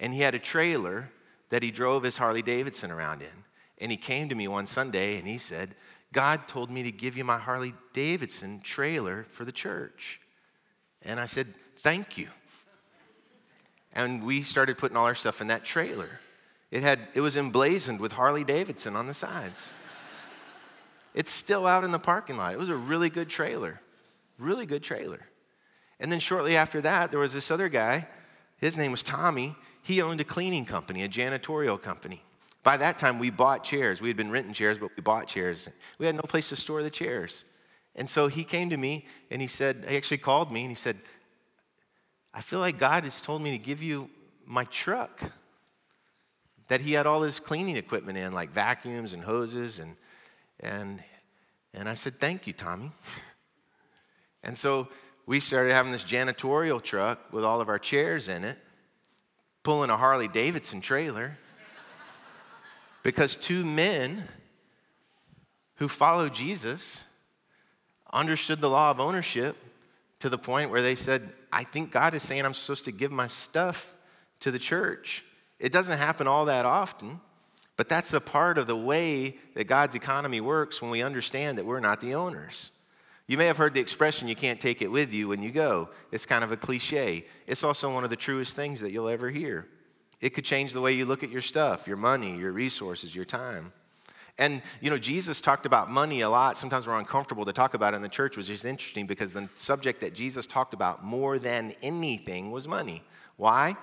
And 0.00 0.12
he 0.12 0.22
had 0.22 0.34
a 0.34 0.40
trailer 0.40 1.12
that 1.50 1.62
he 1.62 1.70
drove 1.70 2.02
his 2.02 2.16
Harley 2.16 2.42
Davidson 2.42 2.90
around 2.90 3.22
in. 3.22 3.44
And 3.80 3.90
he 3.90 3.96
came 3.96 4.28
to 4.28 4.34
me 4.34 4.48
one 4.48 4.66
Sunday 4.66 5.18
and 5.18 5.26
he 5.26 5.38
said, 5.38 5.74
God 6.12 6.48
told 6.48 6.70
me 6.70 6.82
to 6.82 6.92
give 6.92 7.16
you 7.16 7.24
my 7.24 7.38
Harley 7.38 7.74
Davidson 7.92 8.60
trailer 8.60 9.26
for 9.30 9.44
the 9.44 9.52
church. 9.52 10.20
And 11.02 11.20
I 11.20 11.26
said, 11.26 11.46
Thank 11.78 12.18
you. 12.18 12.28
And 13.92 14.24
we 14.24 14.42
started 14.42 14.78
putting 14.78 14.96
all 14.96 15.06
our 15.06 15.14
stuff 15.14 15.40
in 15.40 15.46
that 15.46 15.64
trailer. 15.64 16.20
It, 16.70 16.82
had, 16.82 17.00
it 17.14 17.20
was 17.20 17.36
emblazoned 17.36 18.00
with 18.00 18.12
Harley 18.12 18.44
Davidson 18.44 18.94
on 18.96 19.06
the 19.06 19.14
sides. 19.14 19.72
it's 21.14 21.30
still 21.30 21.66
out 21.66 21.84
in 21.84 21.92
the 21.92 21.98
parking 21.98 22.36
lot. 22.36 22.52
It 22.52 22.58
was 22.58 22.68
a 22.68 22.76
really 22.76 23.10
good 23.10 23.28
trailer, 23.28 23.80
really 24.38 24.66
good 24.66 24.82
trailer. 24.82 25.20
And 26.00 26.12
then 26.12 26.20
shortly 26.20 26.56
after 26.56 26.80
that, 26.80 27.10
there 27.10 27.20
was 27.20 27.32
this 27.32 27.50
other 27.50 27.68
guy. 27.68 28.06
His 28.58 28.76
name 28.76 28.90
was 28.90 29.02
Tommy. 29.02 29.56
He 29.82 30.02
owned 30.02 30.20
a 30.20 30.24
cleaning 30.24 30.66
company, 30.66 31.02
a 31.02 31.08
janitorial 31.08 31.80
company. 31.80 32.22
By 32.68 32.76
that 32.76 32.98
time, 32.98 33.18
we 33.18 33.30
bought 33.30 33.64
chairs. 33.64 34.02
We 34.02 34.08
had 34.10 34.18
been 34.18 34.30
renting 34.30 34.52
chairs, 34.52 34.76
but 34.76 34.90
we 34.94 35.00
bought 35.00 35.26
chairs. 35.26 35.70
We 35.98 36.04
had 36.04 36.14
no 36.14 36.20
place 36.20 36.50
to 36.50 36.56
store 36.56 36.82
the 36.82 36.90
chairs. 36.90 37.46
And 37.96 38.06
so 38.06 38.28
he 38.28 38.44
came 38.44 38.68
to 38.68 38.76
me 38.76 39.06
and 39.30 39.40
he 39.40 39.48
said, 39.48 39.86
he 39.88 39.96
actually 39.96 40.18
called 40.18 40.52
me 40.52 40.60
and 40.60 40.70
he 40.70 40.74
said, 40.74 40.98
I 42.34 42.42
feel 42.42 42.58
like 42.58 42.78
God 42.78 43.04
has 43.04 43.22
told 43.22 43.40
me 43.40 43.52
to 43.52 43.58
give 43.58 43.82
you 43.82 44.10
my 44.44 44.64
truck. 44.64 45.32
That 46.66 46.82
he 46.82 46.92
had 46.92 47.06
all 47.06 47.22
his 47.22 47.40
cleaning 47.40 47.78
equipment 47.78 48.18
in, 48.18 48.34
like 48.34 48.50
vacuums 48.50 49.14
and 49.14 49.22
hoses. 49.22 49.78
And, 49.78 49.96
and, 50.60 51.02
and 51.72 51.88
I 51.88 51.94
said, 51.94 52.20
Thank 52.20 52.46
you, 52.46 52.52
Tommy. 52.52 52.92
And 54.42 54.58
so 54.58 54.88
we 55.24 55.40
started 55.40 55.72
having 55.72 55.90
this 55.90 56.04
janitorial 56.04 56.82
truck 56.82 57.32
with 57.32 57.44
all 57.44 57.62
of 57.62 57.70
our 57.70 57.78
chairs 57.78 58.28
in 58.28 58.44
it, 58.44 58.58
pulling 59.62 59.88
a 59.88 59.96
Harley 59.96 60.28
Davidson 60.28 60.82
trailer. 60.82 61.38
Because 63.02 63.36
two 63.36 63.64
men 63.64 64.24
who 65.76 65.88
followed 65.88 66.34
Jesus 66.34 67.04
understood 68.12 68.60
the 68.60 68.70
law 68.70 68.90
of 68.90 69.00
ownership 69.00 69.56
to 70.18 70.28
the 70.28 70.38
point 70.38 70.70
where 70.70 70.82
they 70.82 70.94
said, 70.94 71.30
I 71.52 71.64
think 71.64 71.92
God 71.92 72.14
is 72.14 72.22
saying 72.22 72.44
I'm 72.44 72.54
supposed 72.54 72.84
to 72.86 72.92
give 72.92 73.12
my 73.12 73.26
stuff 73.26 73.96
to 74.40 74.50
the 74.50 74.58
church. 74.58 75.24
It 75.58 75.72
doesn't 75.72 75.98
happen 75.98 76.26
all 76.26 76.46
that 76.46 76.64
often, 76.64 77.20
but 77.76 77.88
that's 77.88 78.12
a 78.12 78.20
part 78.20 78.58
of 78.58 78.66
the 78.66 78.76
way 78.76 79.36
that 79.54 79.64
God's 79.64 79.94
economy 79.94 80.40
works 80.40 80.82
when 80.82 80.90
we 80.90 81.02
understand 81.02 81.58
that 81.58 81.66
we're 81.66 81.80
not 81.80 82.00
the 82.00 82.14
owners. 82.14 82.72
You 83.26 83.36
may 83.36 83.46
have 83.46 83.58
heard 83.58 83.74
the 83.74 83.80
expression, 83.80 84.26
you 84.26 84.34
can't 84.34 84.60
take 84.60 84.80
it 84.80 84.90
with 84.90 85.12
you 85.12 85.28
when 85.28 85.42
you 85.42 85.50
go. 85.50 85.90
It's 86.10 86.26
kind 86.26 86.42
of 86.42 86.50
a 86.50 86.56
cliche. 86.56 87.26
It's 87.46 87.62
also 87.62 87.92
one 87.92 88.02
of 88.02 88.10
the 88.10 88.16
truest 88.16 88.56
things 88.56 88.80
that 88.80 88.90
you'll 88.90 89.08
ever 89.08 89.30
hear. 89.30 89.68
It 90.20 90.30
could 90.30 90.44
change 90.44 90.72
the 90.72 90.80
way 90.80 90.92
you 90.92 91.04
look 91.04 91.22
at 91.22 91.30
your 91.30 91.40
stuff, 91.40 91.86
your 91.86 91.96
money, 91.96 92.36
your 92.36 92.52
resources, 92.52 93.14
your 93.14 93.24
time. 93.24 93.72
And, 94.38 94.62
you 94.80 94.88
know, 94.88 94.98
Jesus 94.98 95.40
talked 95.40 95.66
about 95.66 95.90
money 95.90 96.20
a 96.20 96.30
lot. 96.30 96.56
Sometimes 96.56 96.86
we're 96.86 96.98
uncomfortable 96.98 97.44
to 97.44 97.52
talk 97.52 97.74
about 97.74 97.92
it 97.92 97.96
in 97.96 98.02
the 98.02 98.08
church, 98.08 98.36
which 98.36 98.48
is 98.48 98.64
interesting 98.64 99.06
because 99.06 99.32
the 99.32 99.48
subject 99.56 100.00
that 100.00 100.14
Jesus 100.14 100.46
talked 100.46 100.74
about 100.74 101.04
more 101.04 101.38
than 101.38 101.72
anything 101.82 102.52
was 102.52 102.68
money. 102.68 103.02
Why? 103.36 103.76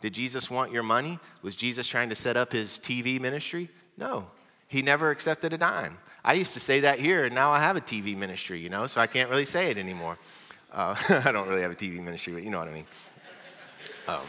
Did 0.00 0.14
Jesus 0.14 0.50
want 0.50 0.72
your 0.72 0.82
money? 0.82 1.18
Was 1.42 1.54
Jesus 1.54 1.86
trying 1.86 2.08
to 2.08 2.16
set 2.16 2.36
up 2.36 2.52
his 2.52 2.78
TV 2.78 3.20
ministry? 3.20 3.68
No. 3.96 4.26
He 4.66 4.82
never 4.82 5.10
accepted 5.10 5.52
a 5.52 5.58
dime. 5.58 5.98
I 6.24 6.34
used 6.34 6.54
to 6.54 6.60
say 6.60 6.80
that 6.80 6.98
here, 6.98 7.24
and 7.24 7.34
now 7.34 7.50
I 7.50 7.60
have 7.60 7.76
a 7.76 7.80
TV 7.80 8.16
ministry, 8.16 8.60
you 8.60 8.68
know, 8.68 8.86
so 8.86 9.00
I 9.00 9.06
can't 9.06 9.30
really 9.30 9.44
say 9.44 9.70
it 9.70 9.78
anymore. 9.78 10.18
Uh, 10.72 10.94
I 11.24 11.32
don't 11.32 11.48
really 11.48 11.62
have 11.62 11.72
a 11.72 11.76
TV 11.76 12.02
ministry, 12.02 12.32
but 12.32 12.42
you 12.42 12.50
know 12.50 12.58
what 12.58 12.68
I 12.68 12.72
mean. 12.72 12.86
Um, 14.08 14.26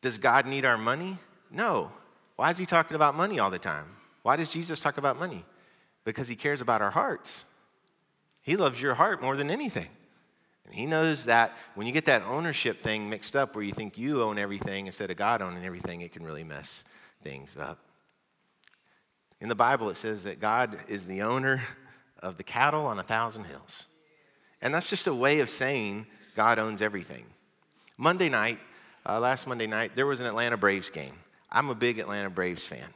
Does 0.00 0.18
God 0.18 0.46
need 0.46 0.64
our 0.64 0.78
money? 0.78 1.18
No. 1.50 1.92
Why 2.36 2.50
is 2.50 2.58
he 2.58 2.66
talking 2.66 2.94
about 2.94 3.14
money 3.14 3.38
all 3.38 3.50
the 3.50 3.58
time? 3.58 3.96
Why 4.22 4.36
does 4.36 4.50
Jesus 4.50 4.80
talk 4.80 4.98
about 4.98 5.18
money? 5.18 5.44
Because 6.04 6.28
he 6.28 6.36
cares 6.36 6.60
about 6.60 6.82
our 6.82 6.90
hearts. 6.90 7.44
He 8.42 8.56
loves 8.56 8.80
your 8.80 8.94
heart 8.94 9.20
more 9.20 9.36
than 9.36 9.50
anything. 9.50 9.88
And 10.64 10.74
he 10.74 10.86
knows 10.86 11.24
that 11.24 11.56
when 11.74 11.86
you 11.86 11.92
get 11.92 12.04
that 12.04 12.22
ownership 12.22 12.80
thing 12.80 13.08
mixed 13.08 13.34
up 13.34 13.54
where 13.54 13.64
you 13.64 13.72
think 13.72 13.96
you 13.96 14.22
own 14.22 14.38
everything 14.38 14.86
instead 14.86 15.10
of 15.10 15.16
God 15.16 15.42
owning 15.42 15.64
everything, 15.64 16.02
it 16.02 16.12
can 16.12 16.24
really 16.24 16.44
mess 16.44 16.84
things 17.22 17.56
up. 17.56 17.78
In 19.40 19.48
the 19.48 19.54
Bible, 19.54 19.88
it 19.88 19.94
says 19.94 20.24
that 20.24 20.40
God 20.40 20.76
is 20.88 21.06
the 21.06 21.22
owner 21.22 21.62
of 22.22 22.36
the 22.36 22.42
cattle 22.42 22.86
on 22.86 22.98
a 22.98 23.02
thousand 23.02 23.44
hills. 23.44 23.86
And 24.60 24.74
that's 24.74 24.90
just 24.90 25.06
a 25.06 25.14
way 25.14 25.40
of 25.40 25.48
saying 25.48 26.06
God 26.34 26.58
owns 26.58 26.82
everything. 26.82 27.24
Monday 27.96 28.28
night, 28.28 28.58
uh, 29.06 29.20
last 29.20 29.46
Monday 29.46 29.66
night, 29.66 29.94
there 29.94 30.06
was 30.06 30.20
an 30.20 30.26
Atlanta 30.26 30.56
Braves 30.56 30.90
game. 30.90 31.14
I'm 31.50 31.70
a 31.70 31.74
big 31.74 31.98
Atlanta 31.98 32.30
Braves 32.30 32.66
fan. 32.66 32.86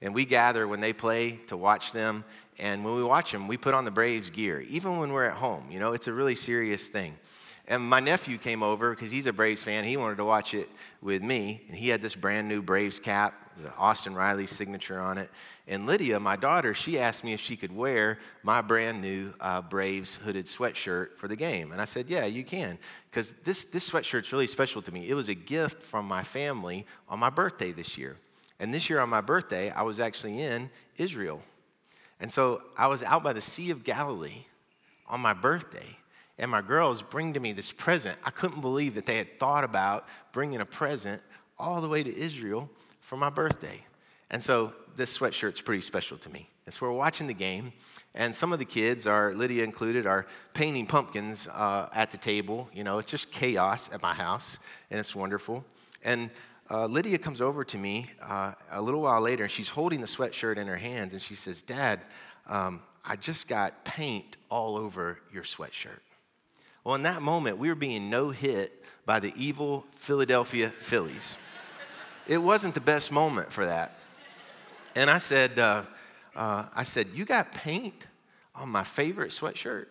And 0.00 0.14
we 0.14 0.24
gather 0.24 0.68
when 0.68 0.80
they 0.80 0.92
play 0.92 1.40
to 1.48 1.56
watch 1.56 1.92
them. 1.92 2.24
And 2.58 2.84
when 2.84 2.94
we 2.94 3.02
watch 3.02 3.32
them, 3.32 3.48
we 3.48 3.56
put 3.56 3.74
on 3.74 3.84
the 3.84 3.90
Braves 3.90 4.30
gear, 4.30 4.60
even 4.68 4.98
when 4.98 5.12
we're 5.12 5.24
at 5.24 5.36
home. 5.36 5.64
You 5.70 5.80
know, 5.80 5.92
it's 5.92 6.08
a 6.08 6.12
really 6.12 6.34
serious 6.34 6.88
thing. 6.88 7.16
And 7.70 7.82
my 7.82 8.00
nephew 8.00 8.38
came 8.38 8.62
over 8.62 8.90
because 8.90 9.10
he's 9.10 9.26
a 9.26 9.32
Braves 9.32 9.62
fan. 9.62 9.84
He 9.84 9.98
wanted 9.98 10.16
to 10.16 10.24
watch 10.24 10.54
it 10.54 10.70
with 11.02 11.22
me. 11.22 11.62
And 11.68 11.76
he 11.76 11.90
had 11.90 12.00
this 12.00 12.14
brand 12.14 12.48
new 12.48 12.62
Braves 12.62 12.98
cap, 12.98 13.34
the 13.62 13.70
Austin 13.76 14.14
Riley 14.14 14.46
signature 14.46 14.98
on 14.98 15.18
it. 15.18 15.30
And 15.66 15.86
Lydia, 15.86 16.18
my 16.18 16.36
daughter, 16.36 16.72
she 16.72 16.98
asked 16.98 17.24
me 17.24 17.34
if 17.34 17.40
she 17.40 17.56
could 17.56 17.76
wear 17.76 18.18
my 18.42 18.62
brand 18.62 19.02
new 19.02 19.34
uh, 19.38 19.60
Braves 19.60 20.16
hooded 20.16 20.46
sweatshirt 20.46 21.18
for 21.18 21.28
the 21.28 21.36
game. 21.36 21.70
And 21.70 21.78
I 21.78 21.84
said, 21.84 22.08
Yeah, 22.08 22.24
you 22.24 22.42
can. 22.42 22.78
Because 23.10 23.34
this, 23.44 23.66
this 23.66 23.90
sweatshirt's 23.90 24.32
really 24.32 24.46
special 24.46 24.80
to 24.80 24.90
me. 24.90 25.06
It 25.06 25.14
was 25.14 25.28
a 25.28 25.34
gift 25.34 25.82
from 25.82 26.08
my 26.08 26.22
family 26.22 26.86
on 27.06 27.18
my 27.18 27.28
birthday 27.28 27.72
this 27.72 27.98
year. 27.98 28.16
And 28.58 28.72
this 28.72 28.88
year 28.88 28.98
on 28.98 29.10
my 29.10 29.20
birthday, 29.20 29.70
I 29.70 29.82
was 29.82 30.00
actually 30.00 30.40
in 30.40 30.70
Israel. 30.96 31.42
And 32.18 32.32
so 32.32 32.62
I 32.78 32.86
was 32.86 33.02
out 33.02 33.22
by 33.22 33.34
the 33.34 33.42
Sea 33.42 33.70
of 33.70 33.84
Galilee 33.84 34.46
on 35.06 35.20
my 35.20 35.34
birthday. 35.34 35.98
And 36.38 36.50
my 36.50 36.62
girls 36.62 37.02
bring 37.02 37.32
to 37.32 37.40
me 37.40 37.52
this 37.52 37.72
present. 37.72 38.18
I 38.24 38.30
couldn't 38.30 38.60
believe 38.60 38.94
that 38.94 39.06
they 39.06 39.16
had 39.16 39.38
thought 39.40 39.64
about 39.64 40.06
bringing 40.32 40.60
a 40.60 40.66
present 40.66 41.20
all 41.58 41.80
the 41.80 41.88
way 41.88 42.02
to 42.02 42.16
Israel 42.16 42.70
for 43.00 43.16
my 43.16 43.30
birthday. 43.30 43.84
And 44.30 44.42
so 44.42 44.72
this 44.96 45.16
sweatshirt's 45.18 45.60
pretty 45.60 45.80
special 45.80 46.18
to 46.18 46.30
me. 46.30 46.48
And 46.66 46.74
so 46.74 46.86
we're 46.86 46.92
watching 46.92 47.26
the 47.26 47.34
game, 47.34 47.72
and 48.14 48.34
some 48.34 48.52
of 48.52 48.58
the 48.58 48.64
kids, 48.66 49.06
are 49.06 49.32
Lydia 49.32 49.64
included, 49.64 50.06
are 50.06 50.26
painting 50.52 50.86
pumpkins 50.86 51.48
uh, 51.48 51.88
at 51.94 52.10
the 52.10 52.18
table. 52.18 52.68
You 52.74 52.84
know, 52.84 52.98
it's 52.98 53.10
just 53.10 53.30
chaos 53.30 53.88
at 53.90 54.02
my 54.02 54.12
house, 54.12 54.58
and 54.90 55.00
it's 55.00 55.14
wonderful. 55.16 55.64
And 56.04 56.28
uh, 56.70 56.84
Lydia 56.84 57.16
comes 57.16 57.40
over 57.40 57.64
to 57.64 57.78
me 57.78 58.10
uh, 58.20 58.52
a 58.70 58.82
little 58.82 59.00
while 59.00 59.22
later, 59.22 59.44
and 59.44 59.50
she's 59.50 59.70
holding 59.70 60.02
the 60.02 60.06
sweatshirt 60.06 60.58
in 60.58 60.66
her 60.66 60.76
hands, 60.76 61.14
and 61.14 61.22
she 61.22 61.34
says, 61.34 61.62
Dad, 61.62 62.00
um, 62.46 62.82
I 63.02 63.16
just 63.16 63.48
got 63.48 63.86
paint 63.86 64.36
all 64.50 64.76
over 64.76 65.20
your 65.32 65.44
sweatshirt. 65.44 66.00
Well, 66.88 66.94
in 66.94 67.02
that 67.02 67.20
moment, 67.20 67.58
we 67.58 67.68
were 67.68 67.74
being 67.74 68.08
no 68.08 68.30
hit 68.30 68.82
by 69.04 69.20
the 69.20 69.34
evil 69.36 69.84
Philadelphia 69.90 70.70
Phillies. 70.70 71.36
it 72.26 72.38
wasn't 72.38 72.72
the 72.72 72.80
best 72.80 73.12
moment 73.12 73.52
for 73.52 73.66
that. 73.66 73.98
And 74.96 75.10
I 75.10 75.18
said, 75.18 75.58
uh, 75.58 75.82
uh, 76.34 76.64
I 76.74 76.84
said, 76.84 77.08
You 77.12 77.26
got 77.26 77.52
paint 77.52 78.06
on 78.54 78.70
my 78.70 78.84
favorite 78.84 79.32
sweatshirt? 79.32 79.84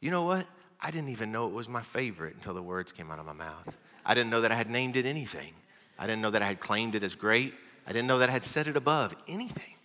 You 0.00 0.10
know 0.10 0.24
what? 0.24 0.44
I 0.80 0.90
didn't 0.90 1.10
even 1.10 1.30
know 1.30 1.46
it 1.46 1.52
was 1.52 1.68
my 1.68 1.82
favorite 1.82 2.34
until 2.34 2.54
the 2.54 2.62
words 2.62 2.90
came 2.90 3.08
out 3.12 3.20
of 3.20 3.26
my 3.26 3.32
mouth. 3.32 3.78
I 4.04 4.14
didn't 4.14 4.30
know 4.30 4.40
that 4.40 4.50
I 4.50 4.56
had 4.56 4.68
named 4.68 4.96
it 4.96 5.06
anything. 5.06 5.54
I 6.00 6.08
didn't 6.08 6.22
know 6.22 6.30
that 6.30 6.42
I 6.42 6.46
had 6.46 6.58
claimed 6.58 6.96
it 6.96 7.04
as 7.04 7.14
great. 7.14 7.54
I 7.86 7.92
didn't 7.92 8.08
know 8.08 8.18
that 8.18 8.28
I 8.28 8.32
had 8.32 8.42
set 8.42 8.66
it 8.66 8.76
above 8.76 9.14
anything. 9.28 9.76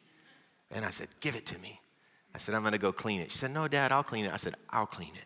And 0.71 0.83
I 0.83 0.89
said, 0.89 1.09
Give 1.19 1.35
it 1.35 1.45
to 1.45 1.59
me. 1.59 1.79
I 2.33 2.39
said, 2.39 2.55
I'm 2.55 2.63
going 2.63 2.71
to 2.71 2.79
go 2.79 2.91
clean 2.91 3.21
it. 3.21 3.29
She 3.29 3.37
said, 3.37 3.51
No, 3.51 3.67
Dad, 3.67 3.91
I'll 3.91 4.01
clean 4.01 4.25
it. 4.25 4.33
I 4.33 4.37
said, 4.37 4.55
I'll 4.71 4.87
clean 4.87 5.13
it. 5.13 5.25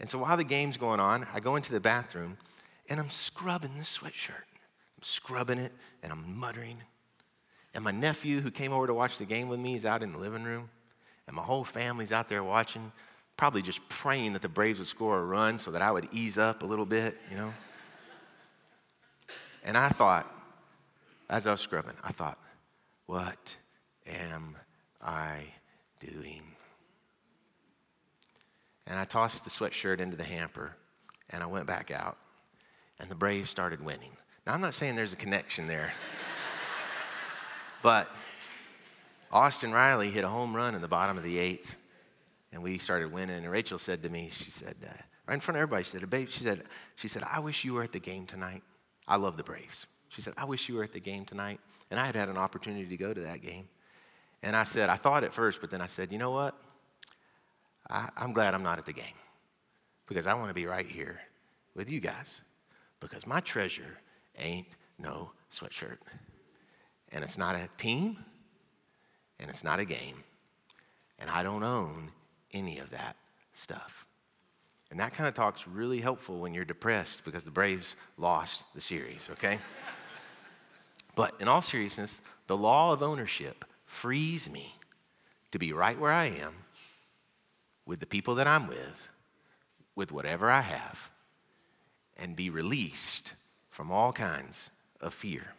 And 0.00 0.08
so 0.08 0.18
while 0.18 0.36
the 0.36 0.44
game's 0.44 0.76
going 0.76 0.98
on, 0.98 1.26
I 1.32 1.38
go 1.40 1.56
into 1.56 1.72
the 1.72 1.80
bathroom 1.80 2.38
and 2.88 2.98
I'm 2.98 3.10
scrubbing 3.10 3.76
this 3.76 3.98
sweatshirt. 3.98 4.30
I'm 4.30 5.02
scrubbing 5.02 5.58
it 5.58 5.72
and 6.02 6.10
I'm 6.10 6.38
muttering 6.38 6.78
and 7.74 7.84
my 7.84 7.92
nephew, 7.92 8.40
who 8.40 8.50
came 8.50 8.72
over 8.72 8.86
to 8.86 8.94
watch 8.94 9.18
the 9.18 9.24
game 9.24 9.48
with 9.48 9.60
me, 9.60 9.74
is 9.74 9.84
out 9.84 10.02
in 10.02 10.12
the 10.12 10.18
living 10.18 10.42
room. 10.42 10.70
And 11.26 11.36
my 11.36 11.42
whole 11.42 11.64
family's 11.64 12.10
out 12.10 12.28
there 12.28 12.42
watching, 12.42 12.90
probably 13.36 13.62
just 13.62 13.88
praying 13.88 14.32
that 14.32 14.42
the 14.42 14.48
Braves 14.48 14.78
would 14.78 14.88
score 14.88 15.18
a 15.18 15.24
run 15.24 15.58
so 15.58 15.70
that 15.70 15.82
I 15.82 15.90
would 15.92 16.08
ease 16.12 16.36
up 16.36 16.62
a 16.62 16.66
little 16.66 16.86
bit, 16.86 17.16
you 17.30 17.36
know? 17.36 17.52
And 19.64 19.76
I 19.76 19.88
thought, 19.90 20.32
as 21.28 21.46
I 21.46 21.52
was 21.52 21.60
scrubbing, 21.60 21.94
I 22.02 22.10
thought, 22.10 22.38
what 23.06 23.56
am 24.06 24.56
I 25.00 25.44
doing? 26.00 26.49
And 28.90 28.98
I 28.98 29.04
tossed 29.04 29.44
the 29.44 29.50
sweatshirt 29.50 30.00
into 30.00 30.16
the 30.16 30.24
hamper 30.24 30.76
and 31.30 31.42
I 31.42 31.46
went 31.46 31.66
back 31.66 31.92
out. 31.92 32.18
And 32.98 33.08
the 33.08 33.14
Braves 33.14 33.48
started 33.48 33.82
winning. 33.82 34.10
Now, 34.46 34.52
I'm 34.52 34.60
not 34.60 34.74
saying 34.74 34.96
there's 34.96 35.12
a 35.12 35.16
connection 35.16 35.68
there. 35.68 35.92
But 37.82 38.10
Austin 39.32 39.72
Riley 39.72 40.10
hit 40.10 40.24
a 40.24 40.28
home 40.28 40.54
run 40.54 40.74
in 40.74 40.82
the 40.82 40.88
bottom 40.88 41.16
of 41.16 41.22
the 41.22 41.38
eighth, 41.38 41.76
and 42.52 42.62
we 42.62 42.76
started 42.78 43.12
winning. 43.12 43.36
And 43.36 43.50
Rachel 43.50 43.78
said 43.78 44.02
to 44.02 44.10
me, 44.10 44.28
she 44.32 44.50
said, 44.50 44.74
uh, 44.84 44.92
right 45.26 45.34
in 45.34 45.40
front 45.40 45.56
of 45.56 45.62
everybody, 45.62 45.84
she 45.84 45.90
said, 45.90 46.10
babe, 46.10 46.28
she 46.28 46.42
said, 46.42 46.64
she 46.96 47.08
said, 47.08 47.22
I 47.30 47.40
wish 47.40 47.64
you 47.64 47.74
were 47.74 47.82
at 47.82 47.92
the 47.92 48.00
game 48.00 48.26
tonight. 48.26 48.62
I 49.08 49.16
love 49.16 49.36
the 49.36 49.44
Braves. 49.44 49.86
She 50.08 50.20
said, 50.20 50.34
I 50.36 50.44
wish 50.44 50.68
you 50.68 50.74
were 50.74 50.82
at 50.82 50.92
the 50.92 51.00
game 51.00 51.24
tonight. 51.24 51.60
And 51.90 51.98
I 51.98 52.06
had 52.06 52.16
had 52.16 52.28
an 52.28 52.36
opportunity 52.36 52.86
to 52.86 52.96
go 52.96 53.14
to 53.14 53.20
that 53.20 53.40
game. 53.40 53.68
And 54.42 54.56
I 54.56 54.64
said, 54.64 54.90
I 54.90 54.96
thought 54.96 55.24
at 55.24 55.32
first, 55.32 55.60
but 55.60 55.70
then 55.70 55.80
I 55.80 55.86
said, 55.86 56.12
you 56.12 56.18
know 56.18 56.32
what? 56.32 56.54
I, 57.90 58.08
I'm 58.16 58.32
glad 58.32 58.54
I'm 58.54 58.62
not 58.62 58.78
at 58.78 58.86
the 58.86 58.92
game 58.92 59.04
because 60.06 60.26
I 60.26 60.34
want 60.34 60.48
to 60.48 60.54
be 60.54 60.66
right 60.66 60.86
here 60.86 61.20
with 61.74 61.90
you 61.90 62.00
guys 62.00 62.40
because 63.00 63.26
my 63.26 63.40
treasure 63.40 63.98
ain't 64.38 64.66
no 64.98 65.32
sweatshirt 65.50 65.98
and 67.12 67.24
it's 67.24 67.38
not 67.38 67.54
a 67.54 67.68
team, 67.76 68.18
and 69.38 69.50
it's 69.50 69.64
not 69.64 69.80
a 69.80 69.84
game, 69.84 70.22
and 71.18 71.28
I 71.30 71.42
don't 71.42 71.62
own 71.62 72.10
any 72.52 72.78
of 72.78 72.90
that 72.90 73.16
stuff. 73.52 74.06
And 74.90 74.98
that 74.98 75.12
kind 75.12 75.28
of 75.28 75.34
talk's 75.34 75.68
really 75.68 76.00
helpful 76.00 76.38
when 76.38 76.52
you're 76.52 76.64
depressed 76.64 77.24
because 77.24 77.44
the 77.44 77.50
Braves 77.50 77.94
lost 78.16 78.64
the 78.74 78.80
series, 78.80 79.30
okay? 79.32 79.58
but 81.14 81.34
in 81.40 81.48
all 81.48 81.62
seriousness, 81.62 82.22
the 82.48 82.56
law 82.56 82.92
of 82.92 83.02
ownership 83.02 83.64
frees 83.84 84.50
me 84.50 84.74
to 85.52 85.58
be 85.58 85.72
right 85.72 85.98
where 85.98 86.12
I 86.12 86.26
am 86.26 86.54
with 87.86 88.00
the 88.00 88.06
people 88.06 88.34
that 88.36 88.46
I'm 88.46 88.66
with, 88.66 89.08
with 89.94 90.12
whatever 90.12 90.50
I 90.50 90.60
have, 90.60 91.10
and 92.16 92.36
be 92.36 92.50
released 92.50 93.34
from 93.70 93.90
all 93.90 94.12
kinds 94.12 94.70
of 95.00 95.14
fear. 95.14 95.54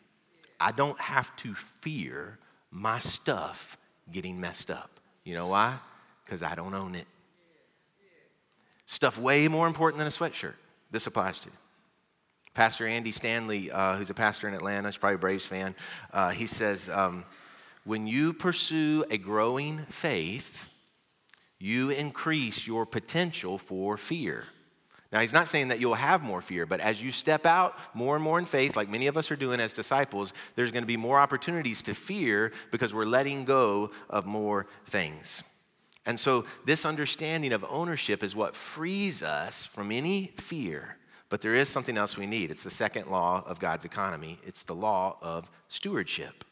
I 0.60 0.72
don't 0.72 1.00
have 1.00 1.36
to 1.38 1.54
fear 1.54 2.38
my 2.70 3.00
stuff 3.00 3.78
getting 4.12 4.40
messed 4.40 4.70
up. 4.70 5.00
You 5.24 5.34
know 5.34 5.48
why? 5.48 5.78
Because 6.24 6.44
I 6.44 6.56
don't 6.56 6.74
own 6.74 6.96
it. 6.96 7.06
Stuff 8.86 9.18
way 9.18 9.48
more 9.48 9.68
important 9.68 9.98
than 10.00 10.08
a 10.08 10.12
sweatshirt. 10.12 10.54
This 10.92 11.08
applies 11.08 11.40
to. 11.40 11.50
Pastor 12.54 12.86
Andy 12.86 13.12
Stanley, 13.12 13.72
uh, 13.72 13.96
who's 13.96 14.10
a 14.10 14.14
pastor 14.14 14.48
in 14.48 14.54
Atlanta, 14.54 14.90
he's 14.90 14.98
probably 14.98 15.16
a 15.16 15.20
Braves 15.20 15.48
fan, 15.48 15.74
uh, 16.12 16.30
he 16.30 16.46
says, 16.46 16.90
um, 16.90 17.24
when 17.86 18.06
you 18.06 18.34
pursue 18.34 19.06
a 19.10 19.18
growing 19.18 19.80
faith, 19.90 20.70
you 21.62 21.90
increase 21.90 22.66
your 22.66 22.86
potential 22.86 23.58
for 23.58 23.98
fear. 23.98 24.46
Now, 25.12 25.20
he's 25.20 25.34
not 25.34 25.50
saying 25.50 25.68
that 25.68 25.82
you'll 25.82 25.94
have 25.96 26.24
more 26.24 26.42
fear, 26.42 26.66
but 26.66 26.80
as 26.80 27.04
you 27.04 27.12
step 27.12 27.46
out 27.46 27.78
more 27.94 28.16
and 28.16 28.24
more 28.24 28.40
in 28.40 28.46
faith, 28.46 28.78
like 28.78 28.90
many 28.90 29.08
of 29.08 29.18
us 29.18 29.30
are 29.30 29.36
doing 29.36 29.60
as 29.60 29.74
disciples, 29.74 30.34
there's 30.56 30.72
going 30.72 30.84
to 30.84 30.88
be 30.88 30.96
more 30.96 31.20
opportunities 31.20 31.84
to 31.84 31.94
fear 31.94 32.54
because 32.72 32.94
we're 32.94 33.04
letting 33.04 33.44
go 33.44 33.92
of 34.10 34.26
more 34.26 34.68
things. 34.86 35.44
And 36.06 36.20
so, 36.20 36.46
this 36.66 36.86
understanding 36.86 37.52
of 37.52 37.66
ownership 37.70 38.24
is 38.24 38.36
what 38.36 38.56
frees 38.56 39.22
us 39.22 39.66
from 39.66 39.92
any 39.92 40.32
fear. 40.38 40.98
But 41.30 41.42
there 41.42 41.56
is 41.56 41.70
something 41.70 41.98
else 41.98 42.18
we 42.18 42.26
need. 42.26 42.50
It's 42.50 42.64
the 42.64 42.70
second 42.70 43.08
law 43.08 43.44
of 43.46 43.60
God's 43.60 43.86
economy, 43.86 44.40
it's 44.44 44.64
the 44.64 44.76
law 44.76 45.18
of 45.22 45.52
stewardship. 45.68 46.46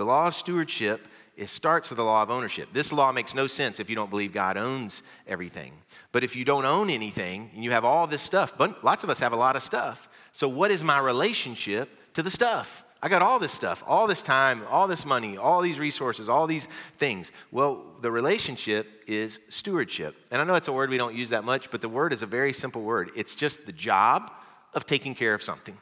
The 0.00 0.06
law 0.06 0.28
of 0.28 0.34
stewardship 0.34 1.06
it 1.36 1.50
starts 1.50 1.90
with 1.90 1.98
the 1.98 2.04
law 2.04 2.22
of 2.22 2.30
ownership. 2.30 2.72
This 2.72 2.90
law 2.90 3.12
makes 3.12 3.34
no 3.34 3.46
sense 3.46 3.80
if 3.80 3.90
you 3.90 3.96
don't 3.96 4.08
believe 4.08 4.32
God 4.32 4.56
owns 4.56 5.02
everything. 5.26 5.74
But 6.10 6.24
if 6.24 6.34
you 6.34 6.42
don't 6.42 6.64
own 6.64 6.88
anything 6.88 7.50
and 7.54 7.62
you 7.62 7.72
have 7.72 7.84
all 7.84 8.06
this 8.06 8.22
stuff, 8.22 8.56
but 8.56 8.82
lots 8.82 9.04
of 9.04 9.10
us 9.10 9.20
have 9.20 9.34
a 9.34 9.36
lot 9.36 9.56
of 9.56 9.62
stuff. 9.62 10.08
So, 10.32 10.48
what 10.48 10.70
is 10.70 10.82
my 10.82 10.98
relationship 10.98 11.90
to 12.14 12.22
the 12.22 12.30
stuff? 12.30 12.82
I 13.02 13.10
got 13.10 13.20
all 13.20 13.38
this 13.38 13.52
stuff, 13.52 13.84
all 13.86 14.06
this 14.06 14.22
time, 14.22 14.62
all 14.70 14.88
this 14.88 15.04
money, 15.04 15.36
all 15.36 15.60
these 15.60 15.78
resources, 15.78 16.30
all 16.30 16.46
these 16.46 16.64
things. 16.96 17.30
Well, 17.50 17.84
the 18.00 18.10
relationship 18.10 19.04
is 19.06 19.38
stewardship. 19.50 20.16
And 20.32 20.40
I 20.40 20.44
know 20.44 20.54
it's 20.54 20.68
a 20.68 20.72
word 20.72 20.88
we 20.88 20.96
don't 20.96 21.14
use 21.14 21.28
that 21.28 21.44
much, 21.44 21.70
but 21.70 21.82
the 21.82 21.90
word 21.90 22.14
is 22.14 22.22
a 22.22 22.26
very 22.26 22.54
simple 22.54 22.80
word. 22.80 23.10
It's 23.14 23.34
just 23.34 23.66
the 23.66 23.72
job 23.72 24.32
of 24.72 24.86
taking 24.86 25.14
care 25.14 25.34
of 25.34 25.42
something. 25.42 25.76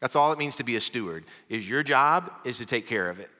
That's 0.00 0.16
all 0.16 0.32
it 0.32 0.40
means 0.40 0.56
to 0.56 0.64
be 0.64 0.74
a 0.74 0.80
steward. 0.80 1.24
Is 1.48 1.70
your 1.70 1.84
job 1.84 2.32
is 2.44 2.58
to 2.58 2.66
take 2.66 2.88
care 2.88 3.08
of 3.08 3.20
it. 3.20 3.30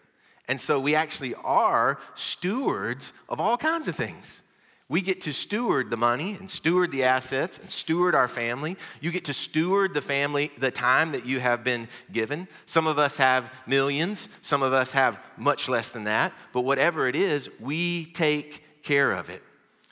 And 0.48 0.60
so 0.60 0.78
we 0.78 0.94
actually 0.94 1.34
are 1.42 1.98
stewards 2.14 3.12
of 3.28 3.40
all 3.40 3.56
kinds 3.56 3.88
of 3.88 3.96
things. 3.96 4.42
We 4.88 5.00
get 5.00 5.22
to 5.22 5.32
steward 5.32 5.90
the 5.90 5.96
money 5.96 6.34
and 6.34 6.48
steward 6.50 6.90
the 6.90 7.04
assets 7.04 7.58
and 7.58 7.70
steward 7.70 8.14
our 8.14 8.28
family. 8.28 8.76
You 9.00 9.10
get 9.10 9.24
to 9.26 9.34
steward 9.34 9.94
the 9.94 10.02
family, 10.02 10.52
the 10.58 10.70
time 10.70 11.12
that 11.12 11.24
you 11.24 11.40
have 11.40 11.64
been 11.64 11.88
given. 12.12 12.48
Some 12.66 12.86
of 12.86 12.98
us 12.98 13.16
have 13.16 13.64
millions, 13.66 14.28
some 14.42 14.62
of 14.62 14.74
us 14.74 14.92
have 14.92 15.18
much 15.38 15.70
less 15.70 15.90
than 15.90 16.04
that. 16.04 16.34
But 16.52 16.62
whatever 16.62 17.08
it 17.08 17.16
is, 17.16 17.48
we 17.58 18.04
take 18.06 18.82
care 18.82 19.12
of 19.12 19.30
it. 19.30 19.42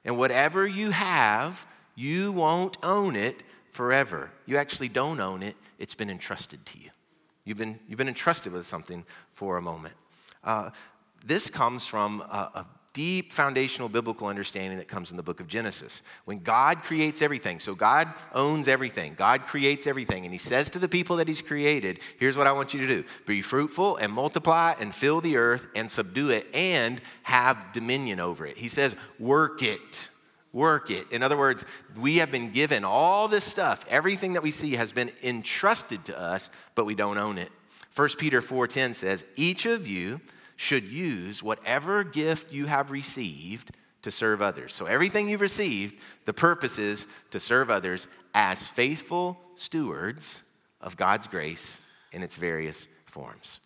And 0.05 0.19
whatever 0.19 0.67
you 0.67 0.91
have, 0.91 1.67
you 1.95 2.31
won't 2.31 2.77
own 2.83 3.17
it 3.17 3.43
forever. 3.71 4.31
You 4.45 4.59
actually 4.59 4.91
don't 4.91 5.21
own 5.21 5.43
it, 5.43 5.57
it's 5.79 5.95
been 5.95 6.11
entrusted 6.11 6.67
to 6.67 6.79
you. 6.79 6.91
You've 7.45 7.59
been, 7.59 7.79
you've 7.89 7.99
been 7.99 8.09
entrusted 8.09 8.53
with 8.53 8.67
something 8.67 9.05
for 9.33 9.57
a 9.57 9.63
moment. 9.63 9.95
Uh, 10.45 10.71
this 11.25 11.49
comes 11.49 11.87
from 11.87 12.21
a, 12.23 12.51
a 12.55 12.67
deep 12.93 13.33
foundational 13.33 13.89
biblical 13.89 14.27
understanding 14.27 14.79
that 14.79 14.89
comes 14.89 15.11
in 15.11 15.17
the 15.17 15.23
book 15.23 15.41
of 15.41 15.47
Genesis. 15.49 16.03
When 16.25 16.41
God 16.41 16.83
creates 16.83 17.23
everything, 17.23 17.59
so 17.59 17.75
God 17.75 18.09
owns 18.35 18.69
everything, 18.69 19.15
God 19.15 19.47
creates 19.47 19.87
everything, 19.87 20.25
and 20.25 20.33
He 20.33 20.39
says 20.39 20.69
to 20.71 20.79
the 20.79 20.89
people 20.89 21.17
that 21.17 21.29
He's 21.29 21.41
created, 21.41 22.01
Here's 22.19 22.37
what 22.37 22.47
I 22.47 22.53
want 22.53 22.75
you 22.75 22.81
to 22.81 22.87
do 22.87 23.05
be 23.27 23.41
fruitful 23.43 23.97
and 23.97 24.13
multiply 24.13 24.75
and 24.79 24.95
fill 24.95 25.21
the 25.21 25.37
earth 25.37 25.67
and 25.75 25.91
subdue 25.91 26.31
it 26.31 26.47
and 26.55 27.01
have 27.23 27.73
dominion 27.73 28.21
over 28.21 28.47
it. 28.47 28.59
He 28.59 28.69
says, 28.69 28.95
Work 29.19 29.63
it. 29.63 30.11
Work 30.53 30.91
it. 30.91 31.11
In 31.11 31.23
other 31.23 31.39
words, 31.39 31.65
we 31.99 32.19
have 32.19 32.31
been 32.31 32.51
given 32.51 32.85
all 32.85 33.27
this 33.27 33.45
stuff. 33.45 33.87
Everything 33.89 34.35
that 34.35 34.43
we 34.43 34.51
see 34.51 34.73
has 34.73 34.93
been 34.93 35.11
entrusted 35.23 36.05
to 36.07 36.21
us, 36.21 36.51
but 36.75 36.85
we 36.85 36.95
don't 36.95 37.17
own 37.17 37.39
it. 37.39 37.49
1 37.95 38.19
Peter 38.19 38.41
4:10 38.41 38.95
says, 38.95 39.25
"Each 39.37 39.67
of 39.67 39.87
you 39.87 40.21
should 40.57 40.85
use 40.85 41.43
whatever 41.43 42.05
gift 42.05 42.53
you 42.53 42.67
have 42.67 42.91
received 42.91 43.73
to 44.03 44.11
serve 44.11 44.43
others. 44.43 44.75
So 44.75 44.87
everything 44.87 45.29
you've 45.29 45.41
received, 45.41 45.99
the 46.25 46.33
purpose 46.33 46.79
is 46.79 47.07
to 47.31 47.41
serve 47.41 47.71
others 47.71 48.09
as 48.35 48.67
faithful 48.67 49.41
stewards 49.55 50.43
of 50.81 50.97
God's 50.97 51.27
grace 51.27 51.81
in 52.13 52.23
its 52.23 52.37
various 52.37 52.89
forms. 53.07 53.61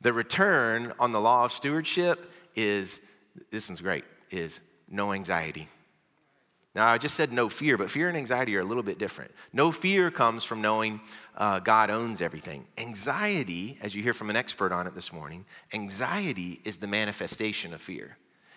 The 0.00 0.12
return 0.12 0.92
on 0.98 1.12
the 1.12 1.20
law 1.20 1.44
of 1.44 1.52
stewardship 1.52 2.32
is 2.54 3.00
this 3.50 3.68
one's 3.68 3.80
great 3.80 4.04
is 4.30 4.60
no 4.88 5.12
anxiety. 5.12 5.68
Now, 6.74 6.86
I 6.86 6.98
just 6.98 7.14
said 7.14 7.32
no 7.32 7.48
fear, 7.48 7.76
but 7.76 7.90
fear 7.90 8.08
and 8.08 8.16
anxiety 8.16 8.56
are 8.56 8.60
a 8.60 8.64
little 8.64 8.82
bit 8.82 8.98
different. 8.98 9.32
No 9.52 9.72
fear 9.72 10.10
comes 10.10 10.44
from 10.44 10.60
knowing 10.60 11.00
uh, 11.36 11.60
God 11.60 11.90
owns 11.90 12.20
everything. 12.20 12.66
Anxiety, 12.76 13.78
as 13.82 13.94
you 13.94 14.02
hear 14.02 14.14
from 14.14 14.30
an 14.30 14.36
expert 14.36 14.70
on 14.70 14.86
it 14.86 14.94
this 14.94 15.12
morning, 15.12 15.44
anxiety 15.72 16.60
is 16.64 16.78
the 16.78 16.86
manifestation 16.86 17.72
of 17.72 17.80
fear. 17.80 18.16